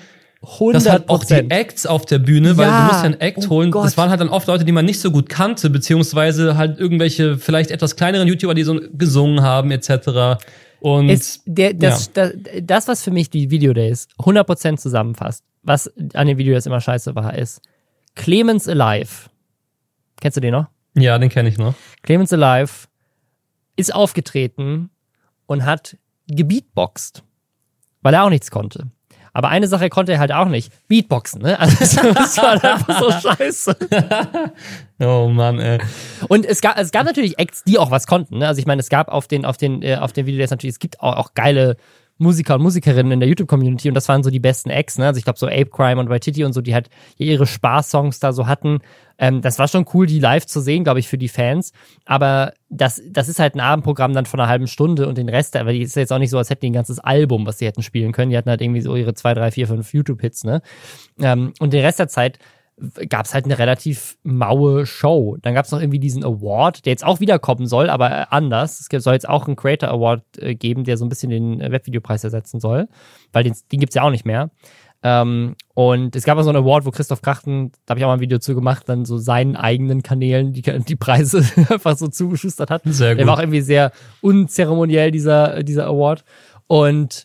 [0.44, 3.20] 100 dass halt auch die Acts auf der Bühne, weil Ja, du musst ja einen
[3.20, 3.70] Act oh holen.
[3.72, 3.84] Gott.
[3.84, 7.36] Das waren halt dann oft Leute, die man nicht so gut kannte, beziehungsweise halt irgendwelche
[7.36, 10.40] vielleicht etwas kleineren YouTuber, die so gesungen haben etc.
[10.82, 16.26] Und ist der, das, das, das, was für mich die Videodays 100% zusammenfasst, was an
[16.26, 17.62] den Videos immer scheiße war, ist
[18.16, 19.30] Clemens Alive.
[20.20, 20.66] Kennst du den noch?
[20.94, 21.74] ja, den kenne ich noch.
[22.02, 22.88] Clemens Alive
[23.76, 24.90] ist aufgetreten
[25.46, 27.22] und hat gebeatboxt,
[28.02, 28.90] weil er auch nichts konnte.
[29.32, 30.72] Aber eine Sache konnte er halt auch nicht.
[30.88, 31.58] Beatboxen, ne?
[31.58, 31.76] Also
[32.14, 33.76] das war halt einfach so scheiße.
[35.04, 35.80] Oh Mann, ey.
[36.28, 38.38] Und es gab, es gab natürlich Acts, die auch was konnten.
[38.38, 38.46] Ne?
[38.46, 40.78] Also ich meine, es gab auf den, auf den, äh, auf den Videos natürlich, es
[40.78, 41.76] gibt auch, auch geile
[42.18, 44.98] Musiker und Musikerinnen in der YouTube-Community und das waren so die besten Acts.
[44.98, 45.06] Ne?
[45.06, 46.88] Also ich glaube so Ape Crime und Waititi und so, die halt
[47.18, 48.80] ihre Spaßsongs da so hatten.
[49.18, 51.72] Ähm, das war schon cool, die live zu sehen, glaube ich, für die Fans.
[52.04, 55.56] Aber das, das ist halt ein Abendprogramm dann von einer halben Stunde und den Rest,
[55.56, 57.66] aber die ist jetzt auch nicht so, als hätten die ein ganzes Album, was sie
[57.66, 58.30] hätten spielen können.
[58.30, 60.62] Die hatten halt irgendwie so ihre zwei, drei, vier, fünf YouTube-Hits, ne?
[61.20, 62.38] Ähm, und den Rest der Zeit
[63.08, 65.36] gab es halt eine relativ maue Show.
[65.42, 68.80] Dann gab es noch irgendwie diesen Award, der jetzt auch wiederkommen soll, aber äh, anders.
[68.80, 71.60] Es gibt- soll jetzt auch einen Creator Award äh, geben, der so ein bisschen den
[71.60, 72.88] äh, Webvideopreis ersetzen soll,
[73.32, 74.50] weil den, den gibt's ja auch nicht mehr.
[75.04, 78.08] Ähm, und es gab auch so einen Award, wo Christoph Krachten, da habe ich auch
[78.08, 82.06] mal ein Video zu gemacht, dann so seinen eigenen Kanälen die, die Preise einfach so
[82.08, 82.82] zugeschustert hat.
[82.84, 83.26] Sehr Der gut.
[83.26, 86.24] war auch irgendwie sehr unzeremoniell, dieser, dieser Award.
[86.68, 87.24] Und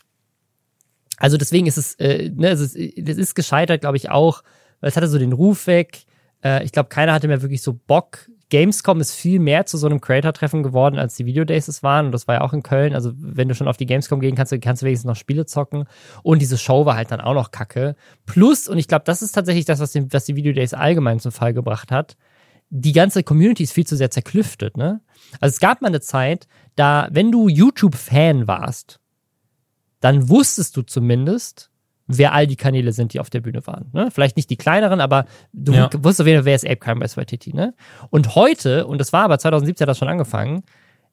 [1.17, 4.43] also deswegen ist es, äh, ne, es ist, das ist gescheitert, glaube ich, auch,
[4.79, 6.03] weil es hatte so den Ruf weg.
[6.43, 8.29] Äh, ich glaube, keiner hatte mehr wirklich so Bock.
[8.49, 12.07] Gamescom ist viel mehr zu so einem Creator-Treffen geworden, als die Videodays es waren.
[12.07, 12.93] Und das war ja auch in Köln.
[12.93, 15.83] Also, wenn du schon auf die Gamescom gehen kannst, kannst du wenigstens noch Spiele zocken.
[16.23, 17.95] Und diese Show war halt dann auch noch kacke.
[18.25, 21.33] Plus, und ich glaube, das ist tatsächlich das, was, den, was die Videodays allgemein zum
[21.33, 22.15] Fall gebracht hat.
[22.69, 25.01] Die ganze Community ist viel zu sehr zerklüftet, ne?
[25.41, 26.47] Also, es gab mal eine Zeit,
[26.77, 29.01] da, wenn du YouTube-Fan warst,
[29.99, 31.69] dann wusstest du zumindest,
[32.07, 33.89] wer all die Kanäle sind, die auf der Bühne waren.
[33.93, 34.09] Ne?
[34.11, 35.89] Vielleicht nicht die kleineren, aber du Ja.
[35.93, 37.53] wusstest auf jeden Fall, wer ist Ape Crime bei Sweatity.
[37.53, 37.73] Ne?
[38.09, 40.63] Und heute, und das war aber 2017 hat das schon angefangen,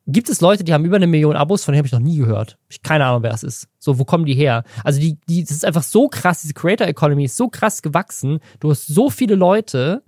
[0.07, 2.19] gibt es Leute, die haben über eine Million Abos, von denen habe ich noch nie
[2.19, 2.59] gehört.
[2.69, 3.69] Ich keine Ahnung, wer das ist.
[3.79, 4.63] So, wo kommen die her?
[4.85, 8.39] Also die, die, das ist einfach so krass, diese Creator Economy ist so krass gewachsen.
[8.61, 10.03] Du hast so viele Leute,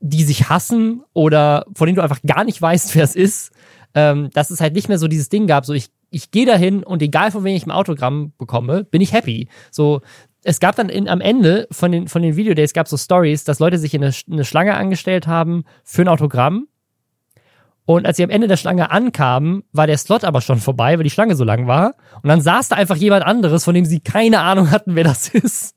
[0.00, 3.52] die sich hassen oder von denen du einfach gar nicht weißt, wer es ist,
[3.94, 6.84] ähm, dass es halt nicht mehr so dieses Ding gab, so ich, ich gehe dahin
[6.84, 9.48] und egal von wem ich ein Autogramm bekomme, bin ich happy.
[9.70, 10.00] So,
[10.44, 13.58] es gab dann in, am Ende von den, von den Videodays gab so Stories, dass
[13.58, 16.68] Leute sich in eine, eine Schlange angestellt haben für ein Autogramm.
[17.84, 21.04] Und als sie am Ende der Schlange ankamen, war der Slot aber schon vorbei, weil
[21.04, 21.94] die Schlange so lang war.
[22.22, 25.28] Und dann saß da einfach jemand anderes, von dem sie keine Ahnung hatten, wer das
[25.34, 25.74] ist.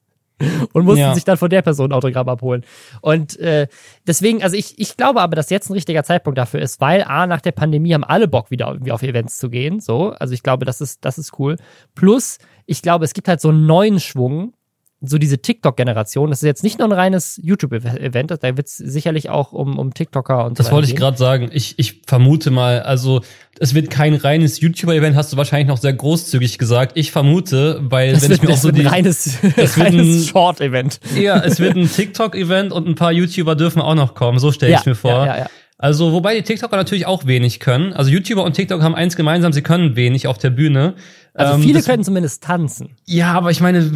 [0.73, 1.13] Und mussten Ja.
[1.15, 2.65] sich dann von der Person Autogramm abholen.
[3.01, 3.67] Und äh,
[4.05, 7.25] deswegen, also ich, ich glaube aber, dass jetzt ein richtiger Zeitpunkt dafür ist, weil A,
[7.27, 9.79] nach der Pandemie haben alle Bock, wieder irgendwie auf Events zu gehen.
[9.79, 11.55] So, also ich glaube, das ist, das ist cool.
[11.95, 14.53] Plus, ich glaube, es gibt halt so einen neuen Schwung,
[15.01, 16.29] so diese TikTok-Generation.
[16.29, 19.93] Das ist jetzt nicht nur ein reines YouTube-Event, da wird es sicherlich auch um, um
[19.93, 21.49] TikToker und so Das wollte ich gerade sagen.
[21.53, 23.21] Ich, ich vermute mal, also
[23.59, 26.93] es wird kein reines YouTuber-Event, hast du wahrscheinlich noch sehr großzügig gesagt.
[26.95, 29.77] Ich vermute, weil Das wenn wird, ich mir auch so wird die, ein reines, das
[29.77, 30.99] wird reines ein- Short-Event.
[31.15, 34.39] ja, es wird ein TikTok-Event und ein paar YouTuber dürfen auch noch kommen.
[34.39, 35.11] So stelle ich mir vor.
[35.11, 35.45] Ja, ja, ja.
[35.77, 37.91] Also, wobei die TikToker natürlich auch wenig können.
[37.91, 40.95] Also YouTuber und TikTok haben eins gemeinsam, sie können wenig auf der Bühne.
[41.37, 42.95] Also Ähm, viele das- können zumindest tanzen.
[43.05, 43.91] Ja, aber ich meine,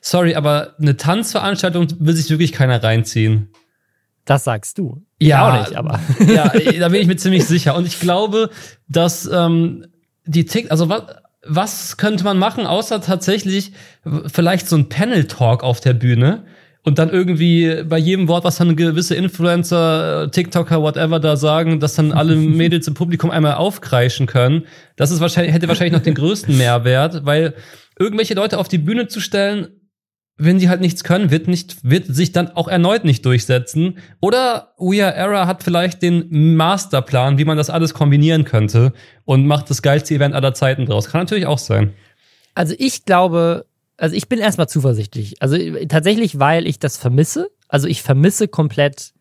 [0.00, 3.48] sorry, aber eine Tanzveranstaltung will sich wirklich keiner reinziehen.
[4.24, 5.02] Das sagst du.
[5.20, 5.54] Ja.
[5.56, 6.00] Ich auch nicht, aber.
[6.32, 7.74] Ja, da bin ich mir ziemlich sicher.
[7.76, 8.50] Und ich glaube,
[8.88, 9.86] dass ähm,
[10.26, 11.02] die Tick, also was,
[11.46, 13.72] was könnte man machen, außer tatsächlich
[14.26, 16.44] vielleicht so ein Panel-Talk auf der Bühne
[16.88, 21.80] und dann irgendwie bei jedem Wort, was dann gewisse Influencer, äh, TikToker, whatever da sagen,
[21.80, 24.64] dass dann alle Mädels im Publikum einmal aufkreischen können.
[24.96, 27.54] Das ist wahrscheinlich, hätte wahrscheinlich noch den größten Mehrwert, weil
[27.98, 29.68] irgendwelche Leute auf die Bühne zu stellen,
[30.38, 33.98] wenn die halt nichts können, wird nicht, wird sich dann auch erneut nicht durchsetzen.
[34.20, 39.46] Oder We Are Era hat vielleicht den Masterplan, wie man das alles kombinieren könnte und
[39.46, 41.10] macht das geilste Event aller Zeiten draus.
[41.10, 41.92] Kann natürlich auch sein.
[42.54, 43.66] Also ich glaube,
[43.98, 45.42] also ich bin erstmal zuversichtlich.
[45.42, 47.50] Also äh, tatsächlich, weil ich das vermisse.
[47.68, 49.12] Also ich vermisse komplett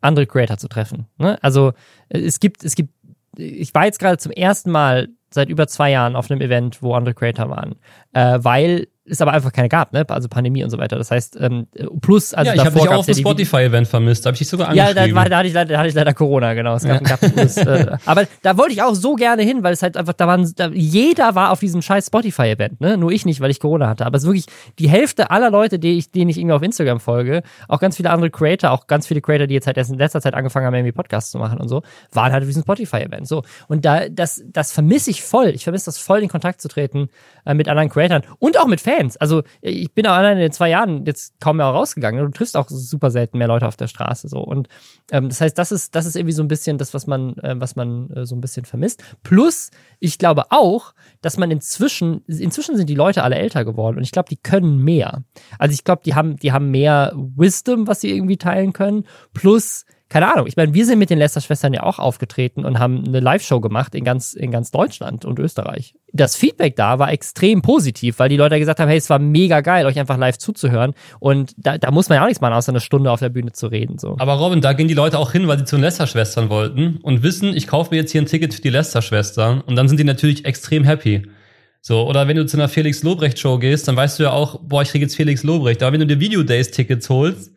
[0.00, 1.06] andere Creator zu treffen.
[1.18, 1.38] Ne?
[1.42, 1.72] Also
[2.08, 2.92] äh, es gibt, es gibt,
[3.36, 6.94] ich war jetzt gerade zum ersten Mal seit über zwei Jahren auf einem Event, wo
[6.94, 7.76] andere Creator waren,
[8.12, 10.04] äh, weil es aber einfach keine gab, ne?
[10.08, 10.96] Also Pandemie und so weiter.
[10.96, 11.66] Das heißt, ähm,
[12.00, 14.24] plus, also ja, ich habe dich auch auf dem ja Spotify-Event vermisst.
[14.24, 15.14] Da habe ich dich sogar ja, angeschrieben.
[15.14, 16.74] da, war, da, hatte ich leider, da hatte ich leider Corona, genau.
[16.74, 17.16] Es gab, Ja.
[17.16, 20.14] gab das, äh, aber da wollte ich auch so gerne hin, weil es halt einfach,
[20.14, 22.96] da waren, da, jeder war auf diesem scheiß Spotify-Event, ne?
[22.96, 24.06] Nur ich nicht, weil ich Corona hatte.
[24.06, 24.46] Aber es ist wirklich
[24.78, 28.10] die Hälfte aller Leute, die ich, denen ich irgendwie auf Instagram folge, auch ganz viele
[28.10, 30.74] andere Creator, auch ganz viele Creator, die jetzt halt erst in letzter Zeit angefangen haben,
[30.74, 31.82] irgendwie Podcasts zu machen und so,
[32.12, 33.28] waren halt auf diesem Spotify-Event.
[33.28, 33.42] So.
[33.68, 35.48] Und da, das, das vermisse ich voll.
[35.48, 37.08] Ich vermisse das voll, in Kontakt zu treten
[37.44, 39.01] äh, mit anderen Creatoren und auch mit Fans.
[39.18, 42.24] Also ich bin auch allein in den zwei Jahren jetzt kaum mehr rausgegangen.
[42.24, 44.40] Du triffst auch super selten mehr Leute auf der Straße so.
[44.40, 44.68] Und
[45.10, 47.54] ähm, das heißt, das ist, das ist irgendwie so ein bisschen das, was man, äh,
[47.58, 49.02] was man äh, so ein bisschen vermisst.
[49.22, 54.02] Plus, ich glaube auch, dass man inzwischen, inzwischen sind die Leute alle älter geworden und
[54.02, 55.24] ich glaube, die können mehr.
[55.58, 59.06] Also ich glaube, die haben, die haben mehr Wisdom, was sie irgendwie teilen können.
[59.32, 63.02] Plus, keine Ahnung, ich meine, wir sind mit den Lester-Schwestern ja auch aufgetreten und haben
[63.06, 65.94] eine Live-Show gemacht in ganz, in ganz Deutschland und Österreich.
[66.12, 69.62] Das Feedback da war extrem positiv, weil die Leute gesagt haben, hey, es war mega
[69.62, 70.92] geil, euch einfach live zuzuhören.
[71.18, 73.52] Und da, da muss man ja auch nichts machen, außer eine Stunde auf der Bühne
[73.52, 73.96] zu reden.
[73.96, 74.16] So.
[74.18, 77.22] Aber Robin, da gehen die Leute auch hin, weil sie zu den Lester-Schwestern wollten und
[77.22, 80.04] wissen, ich kaufe mir jetzt hier ein Ticket für die Lester-Schwestern und dann sind die
[80.04, 81.22] natürlich extrem happy.
[81.80, 84.82] So, oder wenn du zu einer Felix Lobrecht-Show gehst, dann weißt du ja auch, boah,
[84.82, 85.82] ich krieg jetzt Felix Lobrecht.
[85.82, 87.51] Aber wenn du dir Video Days-Tickets holst,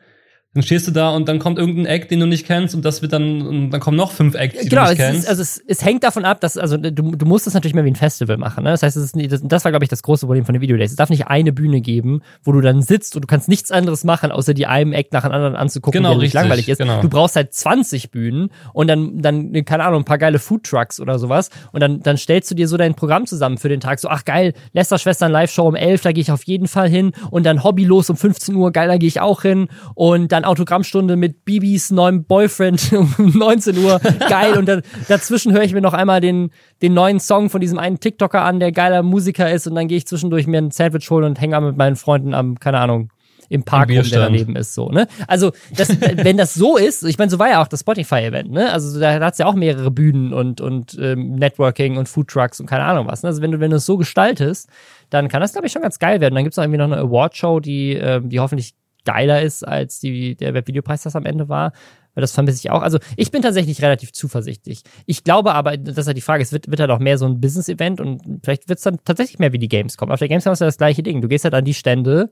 [0.56, 3.01] dann stehst du da und dann kommt irgendein Act, den du nicht kennst, und das
[3.01, 5.20] wird dann, und dann kommen noch fünf Acts, die Genau, du es, nicht kennst.
[5.24, 7.84] ist, also es, es hängt davon ab, dass, also du, du musst das natürlich mehr
[7.86, 8.64] wie ein Festival machen.
[8.64, 8.72] Ne?
[8.72, 10.91] Das heißt, es ist, das, das war, glaube ich, das große Problem von den Videodays.
[10.91, 14.06] Es darf nicht eine Bühne geben, wo du dann sitzt und du kannst nichts anderes
[14.06, 16.78] machen, außer die einem Act nach dem anderen anzugucken, Genau, der richtig, langweilig ist.
[16.78, 17.01] genau.
[17.01, 21.20] Du brauchst halt 20 Bühnen und dann, dann, keine Ahnung, ein paar geile Foodtrucks oder
[21.20, 21.49] sowas.
[21.74, 23.99] Und dann, dann stellst du dir so dein Programm zusammen für den Tag.
[23.99, 27.12] So, ach geil, Lester Schwestern Live-Show um 11, da gehe ich auf jeden Fall hin.
[27.30, 29.68] Und dann Hobbylos um 15 Uhr, geil, da gehe ich auch hin.
[29.95, 34.58] Und dann Autogrammstunde mit Bibis neuem Boyfriend um 19 Uhr, geil.
[34.58, 38.00] Und dann, dazwischen höre ich mir noch einmal den, den neuen Song von diesem einen
[38.00, 39.68] TikToker an, der geiler Musiker ist.
[39.68, 42.60] Und dann gehe ich zwischendurch mir ein Sandwich holen und hänge mit meinen Freunden am,
[42.60, 43.10] keine Ahnung,
[43.50, 45.08] im Park rum, der daneben ist, so, ne?
[45.28, 48.72] Also, das, wenn das so ist, ich meine, so war ja auch das Spotify-Event, ne?
[48.72, 52.84] Also, da hat's ja auch mehrere Bühnen und, und ähm, Networking und Foodtrucks und keine
[52.84, 53.30] Ahnung was, ne?
[53.30, 54.70] Also, wenn du, wenn du es so gestaltest,
[55.10, 56.36] dann kann das, glaube ich, schon ganz geil werden.
[56.36, 58.74] Dann gibt's auch irgendwie noch eine Award-Show, die, ähm, die hoffentlich
[59.06, 61.72] geiler ist, als die, der Webvideopreis das am Ende war.
[62.14, 62.82] Weil das vermisse ich auch.
[62.82, 64.84] Also ich bin tatsächlich relativ zuversichtlich.
[65.06, 67.26] Ich glaube aber, das ist halt die Frage, es wird, wird halt auch mehr so
[67.26, 70.12] ein Business-Event und vielleicht wird's dann tatsächlich mehr wie die Gamescom.
[70.12, 71.22] Auf der Gamescom ist ja das gleiche Ding.
[71.22, 72.30] Du gehst halt an die Stände,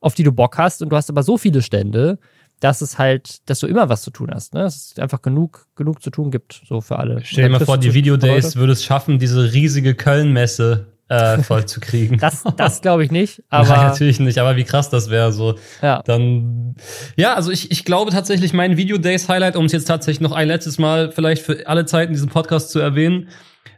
[0.00, 2.18] auf die du Bock hast und du hast aber so viele Stände,
[2.58, 4.54] dass es halt, dass du immer was zu tun hast.
[4.54, 4.62] Ne?
[4.62, 7.20] Dass es einfach genug, genug zu tun gibt, so für alle.
[7.24, 8.56] Stell dir mal vor, die du Video Days Leute.
[8.58, 12.18] würde es schaffen, diese riesige Köln-Messe äh, voll zu kriegen.
[12.18, 15.56] Das, das glaube ich nicht, Nein, aber natürlich nicht, aber wie krass das wäre so.
[15.82, 16.02] ja.
[16.04, 16.76] Dann,
[17.16, 20.32] ja, also ich, ich glaube tatsächlich, mein Video Days Highlight, um es jetzt tatsächlich noch
[20.32, 23.28] ein letztes Mal vielleicht für alle Zeiten diesen Podcast zu erwähnen,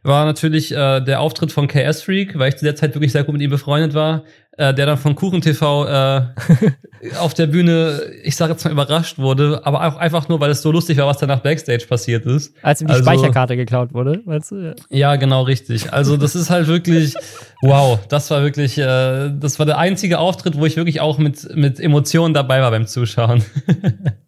[0.03, 3.24] war natürlich äh, der Auftritt von KS Freak, weil ich zu der Zeit wirklich sehr
[3.24, 4.24] gut mit ihm befreundet war,
[4.59, 6.22] äh, der dann von Kuchen TV äh,
[7.18, 10.62] auf der Bühne, ich sage jetzt mal überrascht wurde, aber auch einfach nur, weil es
[10.62, 12.55] so lustig war, was danach Backstage passiert ist.
[12.62, 14.57] Als ihm die Also- Speicherkarte geklaut wurde, weißt du?
[14.57, 14.74] Ja.
[14.90, 15.92] Ja, genau richtig.
[15.92, 17.14] Also das ist halt wirklich,
[17.62, 21.57] wow, das war wirklich, äh, das war der einzige Auftritt, wo ich wirklich auch mit
[21.57, 23.42] mit Emotionen dabei war beim Zuschauen.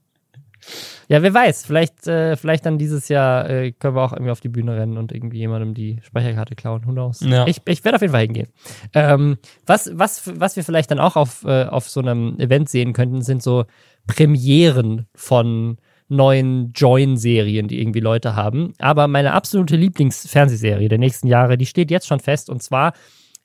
[1.08, 4.40] Ja, wer weiß, vielleicht, äh, vielleicht dann dieses Jahr äh, können wir auch irgendwie auf
[4.40, 6.86] die Bühne rennen und irgendwie jemandem die Speicherkarte klauen.
[6.86, 7.20] Who knows?
[7.20, 7.46] Ja.
[7.46, 8.48] Ich, ich werde auf jeden Fall hingehen.
[8.94, 9.36] Ähm,
[9.66, 13.22] was, was, was wir vielleicht dann auch auf, äh, auf so einem Event sehen könnten,
[13.22, 13.64] sind so
[14.06, 15.78] Premieren von
[16.08, 18.74] neuen Join-Serien, die irgendwie Leute haben.
[18.78, 22.50] Aber meine absolute Lieblingsfernsehserie der nächsten Jahre, die steht jetzt schon fest.
[22.50, 22.92] Und zwar,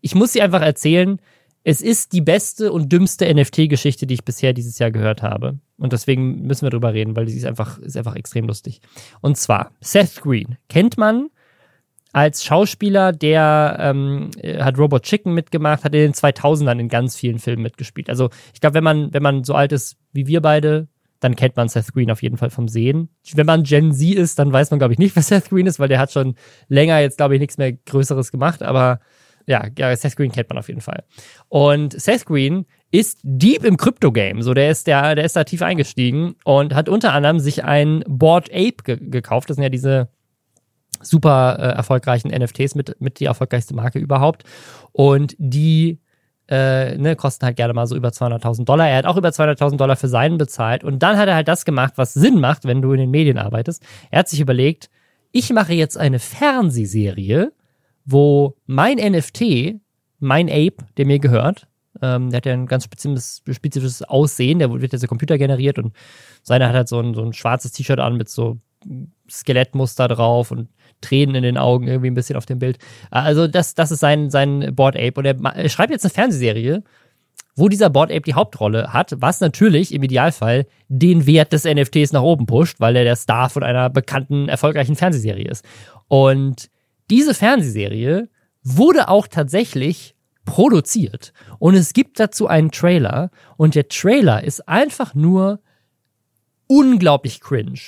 [0.01, 1.20] ich muss sie einfach erzählen,
[1.64, 5.60] es ist die beste und dümmste NFT-Geschichte, die ich bisher dieses Jahr gehört habe.
[5.78, 8.82] Und deswegen müssen wir drüber reden, weil die ist einfach, ist einfach extrem lustig.
[9.22, 11.30] Und zwar, Seth Green kennt man
[12.12, 17.16] als Schauspieler, der ähm, äh, hat Robot Chicken mitgemacht, hat in den 2000ern in ganz
[17.16, 18.10] vielen Filmen mitgespielt.
[18.10, 20.88] Also ich glaube, wenn man, wenn man so alt ist wie wir beide,
[21.20, 23.10] dann kennt man Seth Green auf jeden Fall vom Sehen.
[23.34, 25.80] Wenn man Gen Z ist, dann weiß man, glaube ich, nicht, wer Seth Green ist,
[25.80, 26.36] weil der hat schon
[26.68, 29.01] länger jetzt, glaube ich, nichts mehr Größeres gemacht, aber
[29.50, 31.04] ja, ja, Seth Green kennt man auf jeden Fall.
[31.47, 34.43] Und Seth Green ist deep im Crypto-Game.
[34.43, 38.04] So, der ist, der, der ist da tief eingestiegen und hat unter anderem sich ein
[38.08, 39.50] Board Ape ge gekauft.
[39.50, 40.10] Das sind ja diese
[41.02, 44.43] super äh, erfolgreichen NFTs mit, mit die erfolgreichste Marke überhaupt.
[44.91, 46.00] Und die
[46.47, 48.88] äh, ne, kosten halt gerne mal so über 200.000 Dollar.
[48.88, 50.84] Er hat auch über 200.000 Dollar für seinen bezahlt.
[50.84, 53.39] Und dann hat er halt das gemacht, was Sinn macht, wenn du in den Medien
[53.39, 53.84] arbeitest.
[54.12, 54.91] Er hat sich überlegt,
[55.32, 57.52] ich mache jetzt eine Fernsehserie,
[58.06, 59.76] wo mein NFT,
[60.20, 61.68] mein Ape, der mir gehört,
[62.02, 65.93] ähm, der hat ja ein ganz spezifisches, Aussehen, der wird jetzt Computer generiert und
[66.43, 68.60] seiner hat halt so ein, so ein schwarzes T-Shirt an mit so
[69.30, 70.70] Skelettmuster drauf und
[71.02, 72.78] Tränen in den Augen irgendwie ein bisschen auf dem Bild.
[73.10, 76.84] Also das, das ist sein, sein Board Ape und er, er schreibt jetzt eine Fernsehserie,
[77.56, 82.14] wo dieser Board Ape die Hauptrolle hat, was natürlich im Idealfall den Wert des NFTs
[82.14, 85.66] nach oben pusht, weil er der Star von einer bekannten, erfolgreichen Fernsehserie ist.
[86.08, 86.70] Und
[87.10, 88.30] diese Fernsehserie
[88.64, 91.34] wurde auch tatsächlich produziert.
[91.60, 93.30] Und es gibt dazu einen Trailer.
[93.57, 95.60] Und der Trailer ist einfach nur
[96.68, 97.80] unglaublich cringe.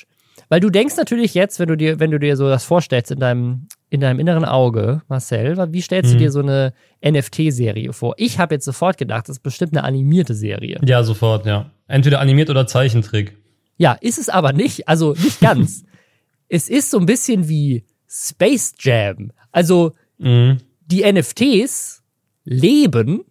[0.50, 3.20] Weil du denkst natürlich jetzt, wenn du dir, wenn du dir so das vorstellst in
[3.20, 6.20] deinem, in deinem inneren Auge, Marcel, wie stellst du Mhm.
[6.20, 8.16] dir so eine NFT-Serie vor?
[8.18, 10.80] Ich habe jetzt sofort gedacht, das ist bestimmt eine animierte Serie.
[10.84, 11.72] Ja, sofort, ja.
[11.88, 13.38] Entweder animiert oder Zeichentrick.
[13.78, 15.84] Ja, ist es aber nicht, also nicht ganz.
[16.50, 19.32] es ist so ein bisschen wie Space Jam.
[19.52, 20.60] Also Mhm.
[20.86, 22.04] die NFTs
[22.44, 23.24] leben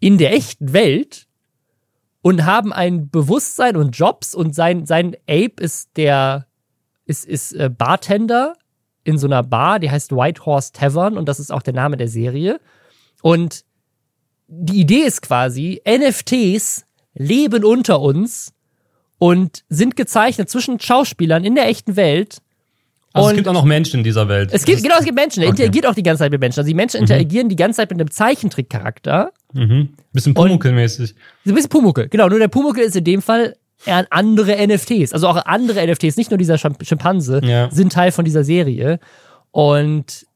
[0.00, 1.26] in der echten Welt
[2.20, 6.46] und haben ein Bewusstsein und Jobs und sein, sein Ape ist der,
[7.06, 8.56] ist, ist äh, Bartender
[9.04, 11.96] in so einer Bar, die heißt White Horse Tavern und das ist auch der Name
[11.96, 12.60] der Serie.
[13.22, 13.64] Und
[14.48, 16.84] die Idee ist quasi, NFTs
[17.14, 18.52] leben unter uns
[19.18, 22.41] und sind gezeichnet zwischen Schauspielern in der echten Welt
[23.14, 24.50] Also Und- es gibt auch noch Menschen in dieser Welt.
[24.52, 25.42] es gibt, genau, es gibt Menschen.
[25.42, 25.56] Er Okay.
[25.62, 26.60] interagiert auch die ganze Zeit mit Menschen.
[26.60, 29.32] Also die Menschen interagieren die ganze Zeit mit einem Zeichentrickcharakter.
[29.52, 29.90] Mhm.
[30.12, 31.14] Bisschen Pumuckl-mäßig.
[31.44, 32.08] So ein bisschen Pumuckel.
[32.08, 35.12] Genau, nur der Pumuckel ist in dem Fall eher an andere NFTs.
[35.12, 37.70] Also auch andere NFTs, nicht nur dieser Schimp- Schimpanse, Ja.
[37.70, 38.98] sind Teil von dieser Serie.
[39.50, 40.26] Und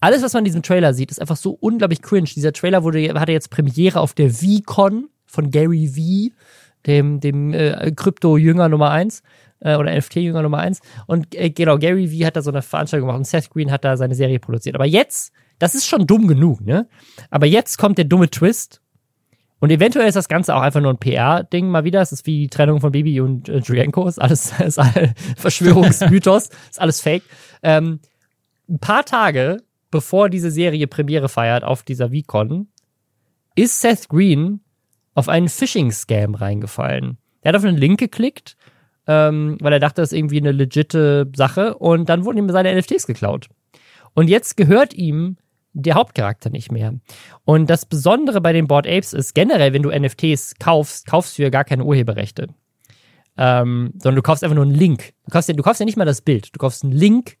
[0.00, 2.28] alles, was man in diesem Trailer sieht, ist einfach so unglaublich cringe.
[2.34, 6.34] Dieser Trailer wurde, hatte jetzt Premiere auf der VCon von Gary V,
[6.86, 9.22] dem, dem äh, Krypto-Jünger Nummer eins
[9.60, 10.80] äh, oder NFT-Jünger Nummer eins.
[11.06, 13.84] Und äh, genau, Gary V hat da so eine Veranstaltung gemacht und Seth Green hat
[13.84, 14.74] da seine Serie produziert.
[14.74, 16.88] Aber jetzt, das ist schon dumm genug, ne?
[17.30, 18.80] Aber jetzt kommt der dumme Twist.
[19.62, 22.00] Und eventuell ist das Ganze auch einfach nur ein PR-Ding mal wieder.
[22.00, 24.08] Es ist wie die Trennung von Bibi und äh, Drienko.
[24.08, 26.48] Ist alles, ist all Verschwörungsmythos.
[26.70, 27.24] ist alles fake.
[27.62, 28.00] Ähm,
[28.68, 29.58] ein paar Tage
[29.90, 32.68] bevor diese Serie Premiere feiert auf dieser VCon,
[33.56, 34.60] ist Seth Green
[35.14, 37.18] auf einen Phishing-Scam reingefallen.
[37.42, 38.56] Er hat auf einen Link geklickt,
[39.06, 42.74] ähm, weil er dachte, das ist irgendwie eine legitte Sache und dann wurden ihm seine
[42.74, 43.48] NFTs geklaut.
[44.14, 45.36] Und jetzt gehört ihm
[45.72, 46.94] der Hauptcharakter nicht mehr.
[47.44, 51.42] Und das Besondere bei den Board Apes ist generell, wenn du NFTs kaufst, kaufst du
[51.42, 52.48] ja gar keine Urheberrechte.
[53.36, 55.12] Ähm, sondern du kaufst einfach nur einen Link.
[55.24, 56.54] Du kaufst, ja, du kaufst ja nicht mal das Bild.
[56.54, 57.36] Du kaufst einen Link,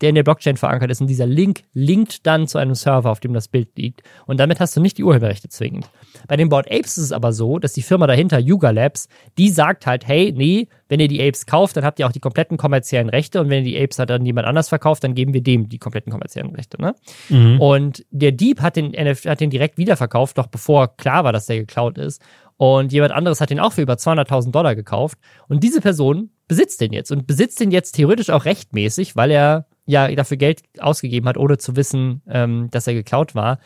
[0.00, 1.00] der in der Blockchain verankert ist.
[1.00, 4.02] Und dieser Link linkt dann zu einem Server, auf dem das Bild liegt.
[4.26, 5.90] Und damit hast du nicht die Urheberrechte zwingend.
[6.28, 9.48] Bei den Board Apes ist es aber so, dass die Firma dahinter, Yuga Labs, die
[9.48, 12.58] sagt halt, hey, nee, wenn ihr die Apes kauft, dann habt ihr auch die kompletten
[12.58, 13.40] kommerziellen Rechte.
[13.40, 15.78] Und wenn ihr die Apes halt dann jemand anders verkauft, dann geben wir dem die
[15.78, 16.80] kompletten kommerziellen Rechte.
[16.80, 16.94] Ne?
[17.28, 17.60] Mhm.
[17.60, 21.58] Und der Dieb hat den, hat den direkt wiederverkauft, noch bevor klar war, dass der
[21.58, 22.20] geklaut ist.
[22.58, 25.18] Und jemand anderes hat den auch für über 200.000 Dollar gekauft.
[25.48, 29.66] Und diese Person besitzt den jetzt und besitzt den jetzt theoretisch auch rechtmäßig, weil er
[29.86, 33.58] ja dafür Geld ausgegeben hat, ohne zu wissen, ähm, dass er geklaut war.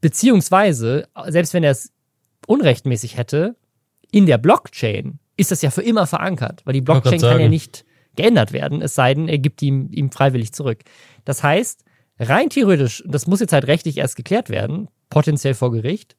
[0.00, 1.92] Beziehungsweise, selbst wenn er es
[2.46, 3.56] unrechtmäßig hätte,
[4.10, 7.84] in der Blockchain ist das ja für immer verankert, weil die Blockchain kann ja nicht
[8.14, 10.80] geändert werden, es sei denn, er gibt ihm, ihm freiwillig zurück.
[11.24, 11.84] Das heißt,
[12.20, 16.16] rein theoretisch, und das muss jetzt halt rechtlich erst geklärt werden, potenziell vor Gericht,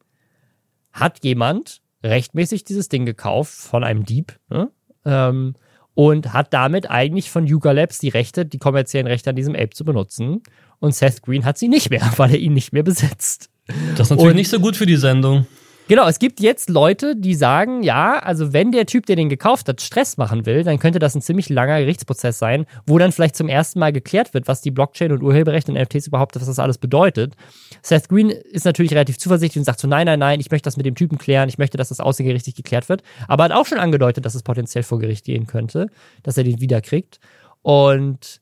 [0.92, 4.72] hat jemand rechtmäßig dieses Ding gekauft von einem Dieb ne?
[5.06, 5.56] ähm,
[5.96, 9.72] und hat damit eigentlich von Yuga Labs die Rechte, die kommerziellen Rechte an diesem Ape
[9.72, 10.44] zu benutzen.
[10.80, 13.50] Und Seth Green hat sie nicht mehr, weil er ihn nicht mehr besitzt.
[13.96, 15.48] Das ist natürlich Und- nicht so gut für die Sendung.
[15.88, 19.70] Genau, es gibt jetzt Leute, die sagen, ja, also wenn der Typ, der den gekauft
[19.70, 23.36] hat, Stress machen will, dann könnte das ein ziemlich langer Gerichtsprozess sein, wo dann vielleicht
[23.36, 26.58] zum ersten Mal geklärt wird, was die Blockchain und Urheberrechte und NFTs überhaupt, was das
[26.58, 27.36] alles bedeutet.
[27.84, 30.76] Seth Green ist natürlich relativ zuversichtlich und sagt so, nein, nein, nein, ich möchte das
[30.76, 33.78] mit dem Typen klären, ich möchte, dass das außergerichtlich geklärt wird, aber hat auch schon
[33.78, 35.92] angedeutet, dass es potenziell vor Gericht gehen könnte,
[36.24, 37.20] dass er den wiederkriegt.
[37.62, 38.42] Und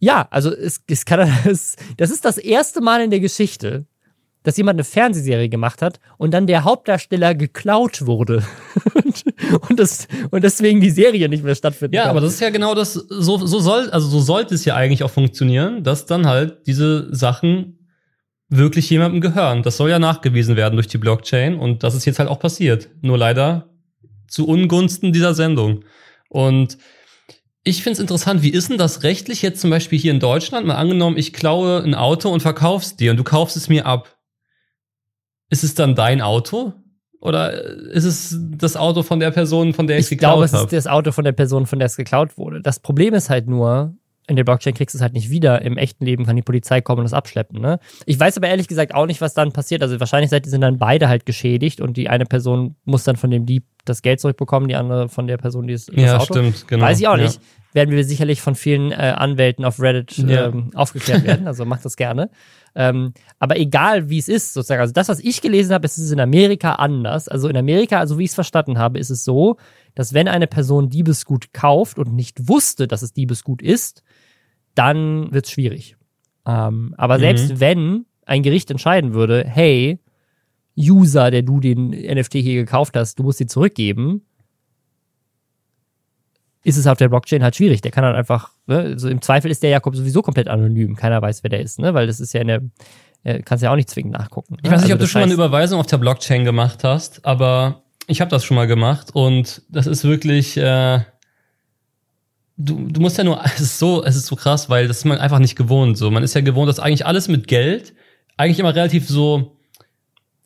[0.00, 3.86] ja, also es, es kann, es, das ist das erste Mal in der Geschichte,
[4.42, 8.42] dass jemand eine Fernsehserie gemacht hat und dann der Hauptdarsteller geklaut wurde.
[8.94, 9.24] und,
[9.68, 11.94] und, das, und deswegen die Serie nicht mehr stattfindet.
[11.94, 14.74] Ja, aber das ist ja genau das, so, so soll, also so sollte es ja
[14.74, 17.78] eigentlich auch funktionieren, dass dann halt diese Sachen
[18.48, 19.62] wirklich jemandem gehören.
[19.62, 22.90] Das soll ja nachgewiesen werden durch die Blockchain und das ist jetzt halt auch passiert.
[23.00, 23.70] Nur leider
[24.28, 25.84] zu Ungunsten dieser Sendung.
[26.28, 26.78] Und
[27.64, 30.66] ich finde es interessant, wie ist denn das rechtlich jetzt zum Beispiel hier in Deutschland?
[30.66, 34.16] Mal angenommen, ich klaue ein Auto und verkauf's dir und du kaufst es mir ab.
[35.52, 36.72] Ist es dann dein Auto?
[37.20, 37.52] Oder
[37.92, 40.52] ist es das Auto von der Person, von der ich es ich glaube, geklaut es
[40.54, 40.76] ist habe?
[40.76, 42.60] das Auto von der Person, von der es geklaut wurde.
[42.62, 43.94] Das Problem ist halt nur,
[44.26, 45.62] in der Blockchain kriegst du es halt nicht wieder.
[45.62, 47.60] Im echten Leben kann die Polizei kommen und es abschleppen.
[47.60, 47.78] Ne?
[48.06, 49.82] Ich weiß aber ehrlich gesagt auch nicht, was dann passiert.
[49.82, 53.46] Also wahrscheinlich sind dann beide halt geschädigt und die eine Person muss dann von dem
[53.46, 56.32] Dieb das Geld zurückbekommen, die andere von der Person, die es das Ja, Auto.
[56.34, 56.84] stimmt, genau.
[56.86, 57.24] Weiß ich auch Ja.
[57.24, 57.40] nicht.
[57.74, 60.46] werden wir sicherlich von vielen äh, Anwälten auf Reddit Ja.
[60.48, 61.46] ähm, aufgeklärt werden.
[61.46, 62.28] Also macht das gerne.
[62.74, 66.10] Ähm, aber egal wie es ist, sozusagen, also das, was ich gelesen habe, ist es
[66.10, 67.28] in Amerika anders.
[67.28, 69.56] Also in Amerika, also wie ich es verstanden habe, ist es so,
[69.94, 74.02] dass wenn eine Person Diebesgut kauft und nicht wusste, dass es Diebesgut ist,
[74.74, 75.96] dann wird es schwierig.
[76.46, 79.98] Ähm, aber selbst wenn ein Gericht entscheiden würde, hey,
[80.78, 84.22] User, der du den NFT hier gekauft hast, du musst ihn zurückgeben,
[86.64, 87.80] ist es auf der Blockchain halt schwierig.
[87.80, 90.96] Der kann dann einfach, ne, also im Zweifel ist der Jakob sowieso komplett anonym.
[90.96, 91.94] Keiner weiß, wer der ist, ne?
[91.94, 92.70] Weil das ist ja eine,
[93.24, 94.56] äh, kannst ja auch nicht zwingend nachgucken.
[94.62, 97.24] Ich weiß nicht, Also ob du schon mal eine Überweisung auf der Blockchain gemacht hast,
[97.24, 100.56] aber ich habe das schon mal gemacht und das ist wirklich.
[100.56, 101.00] Äh,
[102.56, 103.42] du, du musst ja nur.
[103.44, 105.98] Es ist so, es ist so krass, weil das ist man einfach nicht gewohnt.
[105.98, 107.94] So, man ist ja gewohnt, dass eigentlich alles mit Geld
[108.36, 109.56] eigentlich immer relativ so.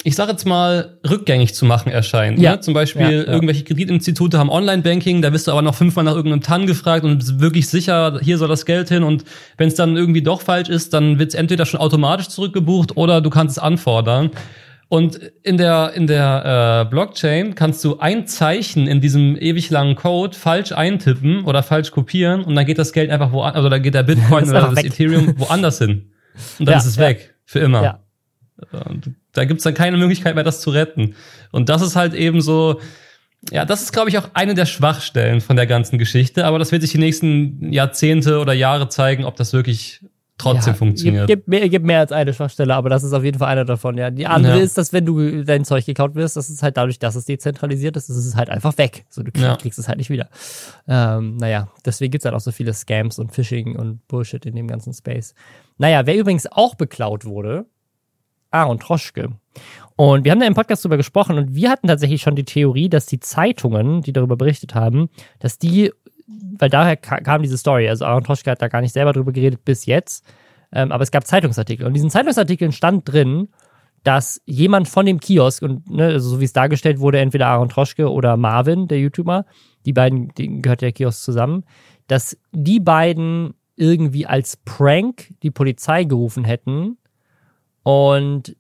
[0.07, 2.39] Ich sage jetzt mal, rückgängig zu machen erscheint.
[2.39, 2.53] Ja.
[2.53, 2.61] Ne?
[2.61, 3.25] Zum Beispiel Ja, ja.
[3.25, 7.19] irgendwelche Kreditinstitute haben Online-Banking, da wirst du aber noch fünfmal nach irgendeinem TAN gefragt und
[7.19, 9.25] bist wirklich sicher, hier soll das Geld hin und
[9.57, 13.21] wenn es dann irgendwie doch falsch ist, dann wird es entweder schon automatisch zurückgebucht oder
[13.21, 14.31] du kannst es anfordern.
[14.89, 19.97] Und in der, in der äh, Blockchain kannst du ein Zeichen in diesem ewig langen
[19.97, 23.79] Code falsch eintippen oder falsch kopieren und dann geht das Geld einfach woanders, also da
[23.79, 24.87] geht der Bitcoin oder das weg.
[24.87, 26.13] Ethereum woanders hin.
[26.61, 27.09] Und dann Ja, ist es ja.
[27.09, 27.35] weg.
[27.45, 28.06] Für immer.
[28.87, 31.15] Und da gibt's dann keine Möglichkeit mehr, das zu retten.
[31.53, 32.81] Und das ist halt eben so,
[33.51, 36.45] ja, das ist, glaube ich, auch eine der Schwachstellen von der ganzen Geschichte.
[36.47, 40.01] Aber das wird sich die nächsten Jahrzehnte oder Jahre zeigen, ob das wirklich
[40.39, 41.27] trotzdem Ja, funktioniert.
[41.29, 43.65] Gibt, gibt, mehr, gibt mehr als eine Schwachstelle, aber das ist auf jeden Fall einer
[43.65, 44.11] davon, ja.
[44.11, 44.63] Die andere Ja.
[44.65, 47.97] ist, dass wenn du dein Zeug geklaut wirst, das ist halt dadurch, dass es dezentralisiert
[47.97, 49.07] ist, ist es halt einfach weg.
[49.09, 49.57] So, du krieg, Ja.
[49.57, 50.29] kriegst es halt nicht wieder.
[50.89, 54.67] Ähm, naja, deswegen gibt's halt auch so viele Scams und Phishing und Bullshit in dem
[54.69, 55.35] ganzen Space.
[55.79, 57.65] Naja, wer übrigens auch beklaut wurde,
[58.51, 59.31] Aaron Troschke.
[59.97, 62.89] Und wir haben da im Podcast drüber gesprochen und wir hatten tatsächlich schon die Theorie,
[62.89, 65.93] dass die Zeitungen, die darüber berichtet haben, dass die,
[66.27, 69.33] weil daher ka- kam diese Story, also Aaron Troschke hat da gar nicht selber drüber
[69.33, 70.25] geredet bis jetzt,
[70.73, 71.87] ähm, aber es gab Zeitungsartikel.
[71.87, 73.49] Und in diesen Zeitungsartikeln stand drin,
[74.05, 77.71] dass jemand von dem Kiosk, und ne, also so wie es dargestellt wurde, entweder Aaron
[77.71, 79.47] Troschke oder Marvin, der YouTuber,
[79.85, 81.65] die beiden, denen gehört der Kiosk zusammen,
[82.07, 86.99] dass die beiden irgendwie als Prank die Polizei gerufen hätten
[87.87, 88.57] und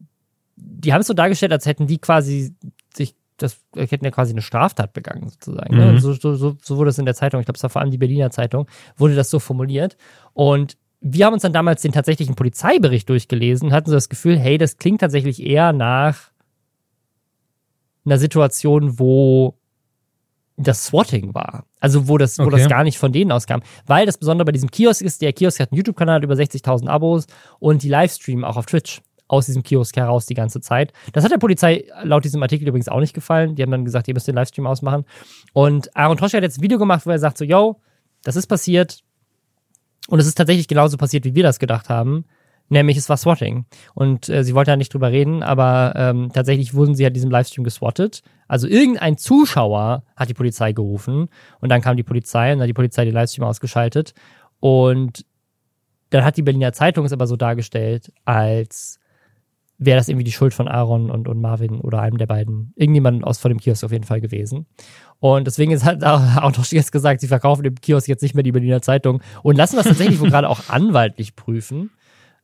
[0.55, 2.55] die haben es so dargestellt, als hätten die quasi
[2.95, 5.77] sich, das hätten ja quasi eine Straftat begangen, sozusagen.
[5.77, 5.95] Ne?
[5.95, 5.99] Mhm.
[5.99, 7.91] So, so, so, so wurde es in der Zeitung, ich glaube, es war vor allem
[7.91, 9.97] die Berliner Zeitung, wurde das so formuliert.
[10.33, 14.59] Und wir haben uns dann damals den tatsächlichen Polizeibericht durchgelesen, hatten so das Gefühl, hey,
[14.59, 16.31] das klingt tatsächlich eher nach
[18.05, 19.59] einer Situation, wo
[20.57, 21.64] das Swatting war.
[21.81, 22.59] Also wo das, wo Okay.
[22.59, 23.61] das gar nicht von denen auskam.
[23.87, 27.27] Weil das Besondere bei diesem Kiosk ist, der Kiosk hat einen YouTube-Kanal, über 60.000 Abos
[27.59, 30.93] und die Livestreamen auch auf Twitch aus diesem Kiosk heraus die ganze Zeit.
[31.12, 33.55] Das hat der Polizei laut diesem Artikel übrigens auch nicht gefallen.
[33.57, 35.05] Die haben dann gesagt, ihr müsst den Livestream ausmachen.
[35.53, 37.81] Und Aaron Troschke hat jetzt ein Video gemacht, wo er sagt so, yo,
[38.22, 39.01] das ist passiert.
[40.09, 42.24] Und es ist tatsächlich genauso passiert, wie wir das gedacht haben.
[42.68, 43.64] Nämlich es war Swatting.
[43.95, 47.31] Und äh, sie wollte ja nicht drüber reden, aber ähm, tatsächlich wurden sie ja diesem
[47.31, 48.22] Livestream geswattet.
[48.49, 51.29] Also irgendein Zuschauer hat die Polizei gerufen
[51.61, 54.14] und dann kam die Polizei und dann hat die Polizei den Livestream ausgeschaltet.
[54.59, 55.24] Und
[56.11, 58.99] dann hat die Berliner Zeitung es aber so dargestellt, als
[59.79, 63.24] wäre das irgendwie die Schuld von Aaron und, und Marvin oder einem der beiden, irgendjemand
[63.24, 64.66] aus von dem Kiosk auf jeden Fall gewesen.
[65.18, 68.45] Und deswegen ist halt auch Troschke jetzt gesagt, sie verkaufen dem Kiosk jetzt nicht mehr
[68.45, 71.91] die Berliner Zeitung und lassen das tatsächlich wohl gerade auch anwaltlich prüfen.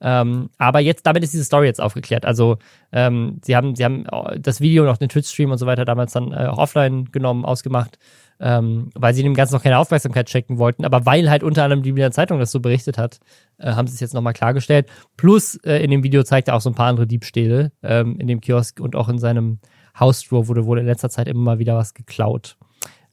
[0.05, 2.27] Ähm, aber jetzt, damit ist diese Story jetzt aufgeklärt.
[2.27, 2.59] Also,
[2.91, 4.05] ähm, sie haben, sie haben
[4.37, 7.45] das Video und auch den Twitch-Stream und so weiter damals dann äh, auch offline genommen,
[7.45, 7.99] ausgemacht,
[8.43, 10.85] ähm, weil sie dem Ganzen noch keine Aufmerksamkeit schenken wollten.
[10.85, 13.21] Aber weil halt unter anderem die Berliner Zeitung das so berichtet hat,
[13.59, 14.89] äh, haben sie es jetzt nochmal klargestellt.
[15.17, 18.27] Plus, äh, in dem Video zeigt er auch so ein paar andere Diebstähle ähm, in
[18.27, 19.61] dem Kiosk und auch in seinem
[19.99, 22.57] Hausflur wurde wohl in letzter Zeit immer mal wieder was geklaut.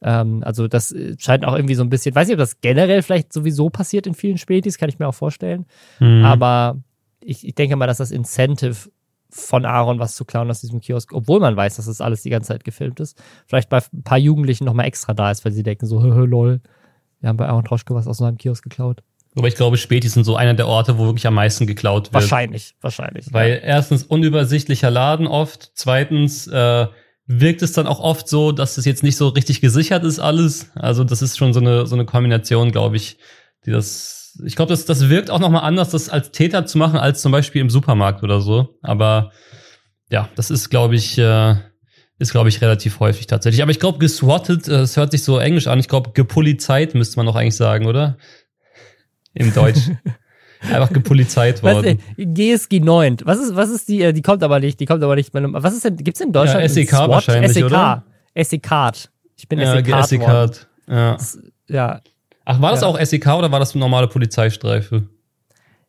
[0.01, 3.03] Ähm, also das äh, scheint auch irgendwie so ein bisschen, weiß nicht, ob das generell
[3.03, 5.65] vielleicht sowieso passiert in vielen Spätis, kann ich mir auch vorstellen.
[5.99, 6.25] Mhm.
[6.25, 6.79] Aber
[7.21, 8.89] ich, ich denke mal, dass das Incentive
[9.29, 12.29] von Aaron was zu klauen aus diesem Kiosk, obwohl man weiß, dass das alles die
[12.29, 15.63] ganze Zeit gefilmt ist, vielleicht bei ein paar Jugendlichen nochmal extra da ist, weil sie
[15.63, 16.61] denken so, hö, lol,
[17.19, 19.03] wir haben bei Aaron Troschke was aus so einem Kiosk geklaut.
[19.35, 22.15] Aber ich glaube, Spätis sind so einer der Orte, wo wirklich am meisten geklaut wird.
[22.15, 23.31] Wahrscheinlich, wahrscheinlich.
[23.31, 26.87] Weil erstens unübersichtlicher Laden oft, zweitens äh,
[27.27, 30.71] wirkt es dann auch oft so, dass es jetzt nicht so richtig gesichert ist alles.
[30.73, 33.17] Also das ist schon so eine so eine Kombination, glaube ich,
[33.65, 34.18] die das.
[34.45, 37.21] Ich glaube, das das wirkt auch noch mal anders, das als Täter zu machen als
[37.21, 38.77] zum Beispiel im Supermarkt oder so.
[38.81, 39.31] Aber
[40.09, 41.55] ja, das ist, glaube ich, äh,
[42.17, 43.61] ist glaube ich relativ häufig tatsächlich.
[43.61, 45.79] Aber ich glaube, geswattet, äh, es hört sich so englisch an.
[45.79, 48.17] Ich glaube, gepolizeit müsste man noch eigentlich sagen, oder?
[49.33, 49.79] Im Deutsch.
[50.61, 51.99] Einfach gepolizeit Was, worden.
[52.17, 53.17] äh, GSG 9.
[53.23, 55.31] Was ist, was ist die, äh, die kommt aber nicht, die kommt aber nicht.
[55.33, 56.61] Was ist denn, gibt's in Deutschland?
[56.61, 57.65] Ja, SEK wahrscheinlich, SEK.
[57.65, 58.03] oder?
[58.35, 58.69] SEK.
[59.37, 60.03] Ich bin Ja, SEK.
[60.05, 60.67] SE-Card.
[60.89, 61.17] Ja.
[61.69, 62.01] Ja.
[62.51, 62.87] Ach, war das Ja.
[62.87, 65.03] auch SEK oder war das eine normale Polizeistreife?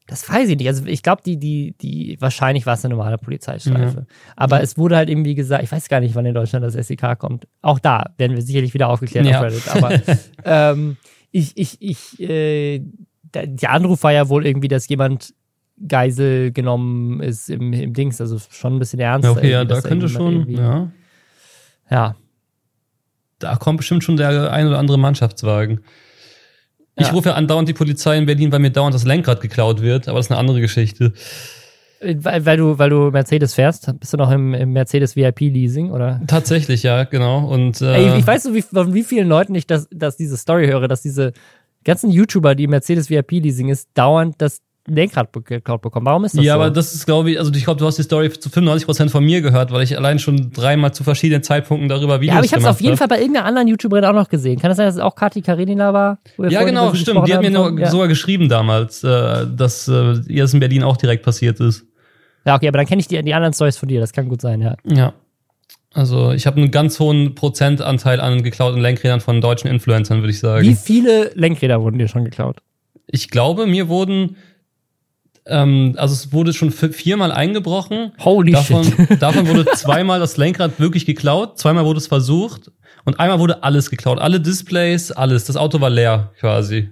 [0.06, 0.66] Das weiß ich nicht.
[0.66, 4.00] Also ich glaube, die, die, die, wahrscheinlich war es eine normale Polizeistreife.
[4.00, 4.06] Mhm.
[4.36, 6.74] Aber es wurde halt eben, wie gesagt, ich weiß gar nicht, wann in Deutschland das
[6.74, 7.46] SEK kommt.
[7.62, 9.38] Auch da werden wir sicherlich wieder aufgeklärt Ja.
[9.38, 9.68] auf Reddit.
[9.68, 9.90] Aber
[10.44, 10.96] ähm,
[11.30, 12.82] ich, ich, ich, äh,
[13.32, 15.32] der, Anruf war ja wohl irgendwie, dass jemand
[15.88, 19.24] Geisel genommen ist im, im Dings, also schon ein bisschen ernst.
[19.24, 20.90] Ja, okay, ja, irgendwie, da könnte schon, irgendwie- ja.
[21.90, 22.16] Ja,
[23.38, 25.80] Da kommt bestimmt schon der ein oder andere Mannschaftswagen.
[26.96, 27.12] Ich Ja.
[27.12, 30.18] rufe ja andauernd die Polizei in Berlin, weil mir dauernd das Lenkrad geklaut wird, aber
[30.18, 31.12] das ist eine andere Geschichte.
[32.00, 35.40] Äh, weil, weil du, weil du Mercedes fährst, bist du noch im, im Mercedes VIP
[35.40, 36.20] Leasing oder?
[36.26, 37.46] Tatsächlich, ja, genau.
[37.46, 40.36] Und äh, Ey, ich weiß so, wie, von wie vielen Leuten ich das, dass diese
[40.36, 41.32] Story höre, dass diese
[41.84, 44.60] ganzen YouTuber, die Mercedes VIP Leasing ist, dauernd das
[44.94, 46.06] Lenkrad geklaut bekommen.
[46.06, 46.60] Warum ist das ja, so?
[46.60, 49.24] aber das ist, glaube ich, also ich glaube, du hast die Story zu 95% von
[49.24, 52.52] mir gehört, weil ich allein schon dreimal zu verschiedenen Zeitpunkten darüber Videos ja, aber ich
[52.52, 52.96] habe es gemacht auf jeden.
[52.96, 54.58] Fall bei irgendeiner anderen YouTuberin auch noch gesehen.
[54.58, 56.18] Kann das sein, dass es auch Kati Karenina war?
[56.38, 57.26] Ja, genau, stimmt.
[57.28, 57.90] Die hat mir noch ja.
[57.90, 61.86] sogar geschrieben damals, äh, dass äh, ihr das in Berlin auch direkt passiert ist.
[62.44, 64.00] ja, okay, aber dann kenne ich die, die anderen Stories von dir.
[64.00, 64.76] Das kann gut sein, ja.
[64.84, 65.14] Ja.
[65.92, 70.38] Also ich habe einen ganz hohen Prozentanteil an geklauten Lenkrädern von deutschen Influencern, würde ich
[70.38, 70.64] sagen.
[70.64, 72.58] Wie viele Lenkräder wurden dir schon geklaut?
[73.06, 74.36] Ich glaube, mir wurden,
[75.50, 78.12] ähm, also es wurde schon vi- viermal eingebrochen.
[78.24, 78.96] Holy Davon, shit.
[79.22, 82.70] davon wurde zweimal das Lenkrad wirklich geklaut, zweimal wurde es versucht
[83.04, 84.18] und einmal wurde alles geklaut.
[84.20, 85.44] Alle Displays, alles.
[85.44, 86.90] Das Auto war leer quasi.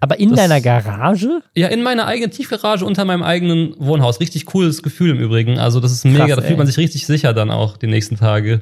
[0.00, 1.40] Aber in Das- deiner Garage?
[1.56, 4.20] Ja, in meiner eigenen Tiefgarage unter meinem eigenen Wohnhaus.
[4.20, 5.58] Richtig cooles Gefühl im Übrigen.
[5.58, 8.16] Also das ist mega, Krass, da fühlt man sich richtig sicher dann auch die nächsten
[8.16, 8.60] Tage.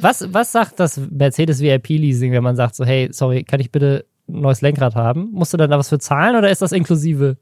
[0.00, 3.70] Was, was sagt das Mercedes VIP Leasing, wenn man sagt so, hey, sorry, kann ich
[3.70, 5.28] bitte ein neues Lenkrad haben?
[5.32, 7.36] Musst du dann da was für zahlen oder ist das inklusive?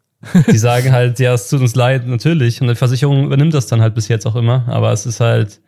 [0.51, 2.61] Die sagen halt, ja, es tut uns leid, natürlich.
[2.61, 4.64] Und die Versicherung übernimmt das dann halt bis jetzt auch immer.
[4.68, 5.61] Aber es ist halt,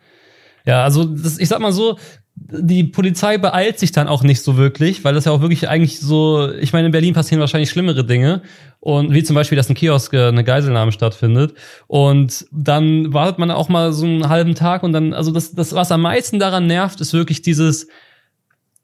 [0.65, 1.97] ja, also das, ich sag mal so,
[2.35, 5.99] die Polizei beeilt sich dann auch nicht so wirklich, weil das ja auch wirklich eigentlich
[5.99, 8.41] so, ich meine, in Berlin passieren wahrscheinlich schlimmere Dinge.
[8.79, 11.53] Und wie zum Beispiel, dass ein Kiosk äh, eine Geiselnahme stattfindet.
[11.87, 15.73] Und dann wartet man auch mal so einen halben Tag und dann, also das, das,
[15.73, 17.87] was am meisten daran nervt, ist wirklich dieses,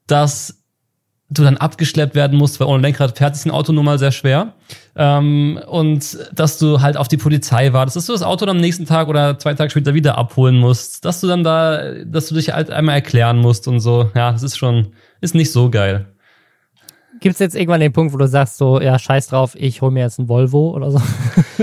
[0.06, 0.61] dass
[1.32, 4.12] du dann abgeschleppt werden musst, weil ohne Lenkrad fährt sich ein Auto nun mal sehr
[4.12, 4.54] schwer.
[4.94, 8.60] Ähm, und dass du halt auf die Polizei wartest, dass du das Auto dann am
[8.60, 12.34] nächsten Tag oder zwei Tage später wieder abholen musst, dass du dann da, dass du
[12.34, 14.10] dich halt einmal erklären musst und so.
[14.14, 14.88] Ja, das ist schon,
[15.20, 16.11] ist nicht so geil.
[17.22, 19.92] Gibt es jetzt irgendwann den Punkt, wo du sagst so, ja, scheiß drauf, ich hol
[19.92, 21.00] mir jetzt ein Volvo oder so?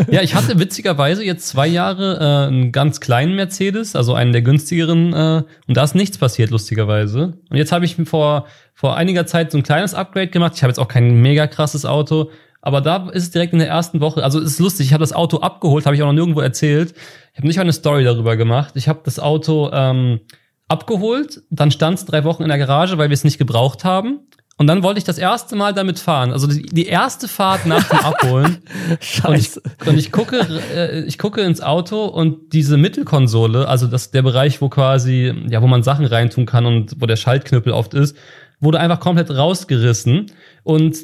[0.10, 4.42] Ja, ich hatte witzigerweise jetzt zwei Jahre äh, einen ganz kleinen Mercedes, also einen der
[4.42, 7.34] günstigeren, äh, und da ist nichts passiert, lustigerweise.
[7.50, 10.54] Und jetzt habe ich vor, vor einiger Zeit so ein kleines Upgrade gemacht.
[10.56, 12.30] Ich habe jetzt auch kein mega krasses Auto,
[12.62, 15.04] aber da ist es direkt in der ersten Woche, also es ist lustig, ich habe
[15.04, 16.94] das Auto abgeholt, habe ich auch noch nirgendwo erzählt.
[17.34, 18.76] Ich habe nicht mal eine Story darüber gemacht.
[18.76, 20.22] Ich habe das Auto ähm,
[20.70, 24.22] abgeholt, dann stand es drei Wochen in der Garage, weil wir es nicht gebraucht haben.
[24.60, 26.34] Und dann wollte ich das erste Mal damit fahren.
[26.34, 28.58] Also die, die erste Fahrt nach dem Abholen.
[28.90, 29.62] Und ich, Scheiße.
[29.86, 30.46] und ich gucke,
[30.76, 35.62] äh, ich gucke ins Auto und diese Mittelkonsole, also das der Bereich, wo quasi, ja,
[35.62, 38.18] wo man Sachen reintun kann und wo der Schaltknüppel oft ist,
[38.60, 40.32] wurde einfach komplett rausgerissen.
[40.64, 40.98] Und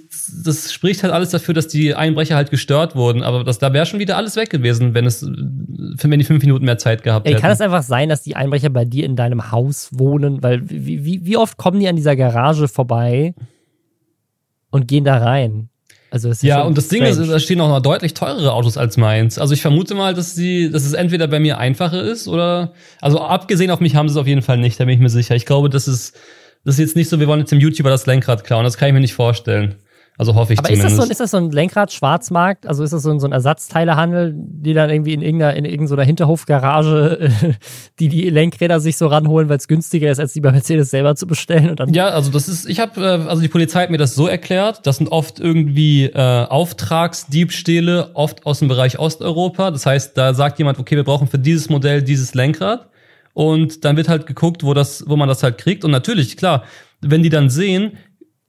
[0.45, 3.24] das spricht halt alles dafür, dass die Einbrecher halt gestört wurden.
[3.24, 6.66] Aber das, da wäre schon wieder alles weg gewesen, wenn es, wenn die fünf Minuten
[6.66, 7.41] mehr Zeit gehabt Ey, hätten.
[7.41, 10.43] kann es einfach sein, dass die Einbrecher bei dir in deinem Haus wohnen?
[10.43, 13.34] Weil wie, wie, wie oft kommen die an dieser Garage vorbei
[14.72, 15.70] und gehen da rein?
[16.12, 17.32] Also ist Ja, schon und das Ding ist, strange.
[17.32, 19.38] da stehen auch noch deutlich teurere Autos als meins.
[19.38, 23.20] Also ich vermute mal, dass sie, dass es entweder bei mir einfacher ist oder, also
[23.22, 25.36] abgesehen auf mich haben sie es auf jeden Fall nicht, da bin ich mir sicher.
[25.36, 26.16] Ich glaube, das ist,
[26.66, 28.63] das ist jetzt nicht so, wir wollen jetzt dem YouTuber das Lenkrad klauen.
[28.63, 29.76] Das kann ich mir nicht vorstellen.
[30.18, 30.97] Also hoffe ich Aber ist zumindest.
[30.97, 32.68] das, so, ist das so ein Lenkrad-Schwarzmarkt?
[32.68, 36.03] Also ist das so ein, so ein Ersatzteilehandel, die dann irgendwie in irgendeiner, in irgendeiner
[36.03, 37.53] Hinterhofgarage, äh,
[37.99, 41.16] die die Lenkräder sich so ranholen, weil es günstiger ist, als die bei Mercedes selber
[41.16, 43.89] zu bestellen und dann Ja, also das ist, ich habe, äh, also die Polizei hat
[43.89, 49.70] mir das so erklärt, das sind oft irgendwie äh, Auftragsdiebstähle, oft aus dem Bereich Osteuropa.
[49.72, 52.88] Das heißt, da sagt jemand, okay, wir brauchen für dieses Modell dieses Lenkrad.
[53.36, 55.83] Und dann wird halt geguckt, wo das, wo man das halt kriegt.
[55.83, 56.63] Und natürlich, klar,
[57.01, 57.97] wenn die dann sehen,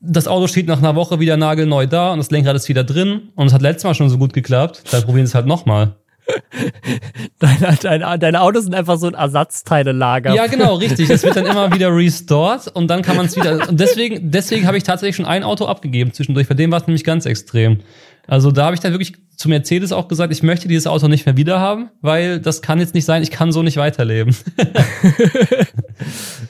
[0.01, 3.31] das Auto steht nach einer Woche wieder nagelneu da und das Lenkrad ist wieder drin
[3.35, 5.97] und es hat letztes Mal schon so gut geklappt, dann probieren sie es halt nochmal.
[7.41, 10.35] deine, deine, deine Autos sind einfach so ein Ersatzteilelager.
[10.35, 11.09] Ja, genau, richtig.
[11.09, 13.69] Das wird dann immer wieder restored und dann kann man es wieder.
[13.69, 16.47] Und deswegen, deswegen habe ich tatsächlich schon ein Auto abgegeben zwischendurch.
[16.47, 17.81] Bei dem war es nämlich ganz extrem.
[18.27, 21.27] Also da habe ich dann wirklich zu Mercedes auch gesagt, ich möchte dieses Auto nicht
[21.27, 24.35] mehr wieder haben, weil das kann jetzt nicht sein, ich kann so nicht weiterleben.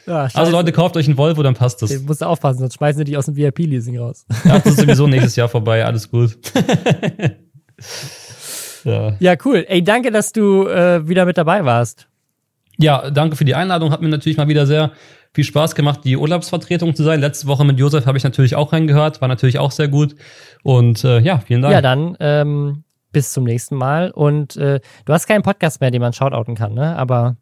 [0.07, 0.29] ja.
[0.33, 1.91] Also Leute, kauft euch einen Volvo, dann passt das.
[1.91, 4.24] Du musst aufpassen, sonst schmeißen sie dich aus dem VIP-Leasing raus.
[4.45, 6.37] Ja, das ist sowieso nächstes Jahr vorbei, alles gut.
[8.85, 9.16] ja.
[9.18, 9.64] Ja, cool.
[9.68, 12.07] Ey, danke, dass du äh, wieder mit dabei warst.
[12.79, 14.93] ja, danke für die Einladung, hat mir natürlich mal wieder sehr
[15.37, 17.20] viel Spaß gemacht, die Urlaubsvertretung zu sein.
[17.20, 20.16] Letzte Woche mit Josef habe ich natürlich auch reingehört, war natürlich auch sehr gut.
[20.62, 21.74] Und äh, ja, vielen Dank.
[21.74, 24.11] Ja, dann ähm, bis zum nächsten Mal.
[24.11, 26.97] Und äh, du hast keinen Podcast mehr, den man shoutouten kann, ne?
[26.97, 27.37] Aber.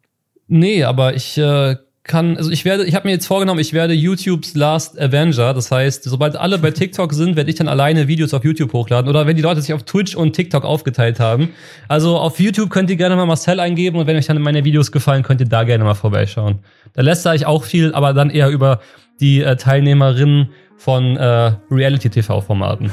[0.47, 1.77] Nee, aber ich äh,
[2.07, 5.53] kann, also ich werde, ich habe mir jetzt vorgenommen, ich werde YouTubes Last Avenger.
[5.53, 9.09] Das heißt, sobald alle bei TikTok sind, werde ich dann alleine Videos auf YouTube hochladen.
[9.09, 11.49] Oder wenn die Leute sich auf Twitch und TikTok aufgeteilt haben.
[11.87, 14.91] Also auf YouTube könnt ihr gerne mal Marcel eingeben und wenn euch dann meine Videos
[14.91, 16.59] gefallen, könnt ihr da gerne mal vorbeischauen.
[16.93, 18.81] Da lässt ich auch viel, aber dann eher über
[19.19, 22.91] die äh, Teilnehmerinnen von äh, Reality-TV-Formaten.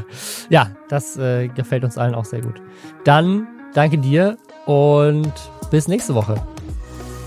[0.50, 2.62] ja, das äh, gefällt uns allen auch sehr gut.
[3.04, 5.32] Dann danke dir und
[5.70, 6.36] bis nächste Woche.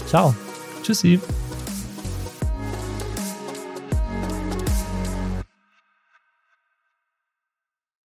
[0.07, 0.33] Ciao.
[0.89, 1.19] Tschüssi.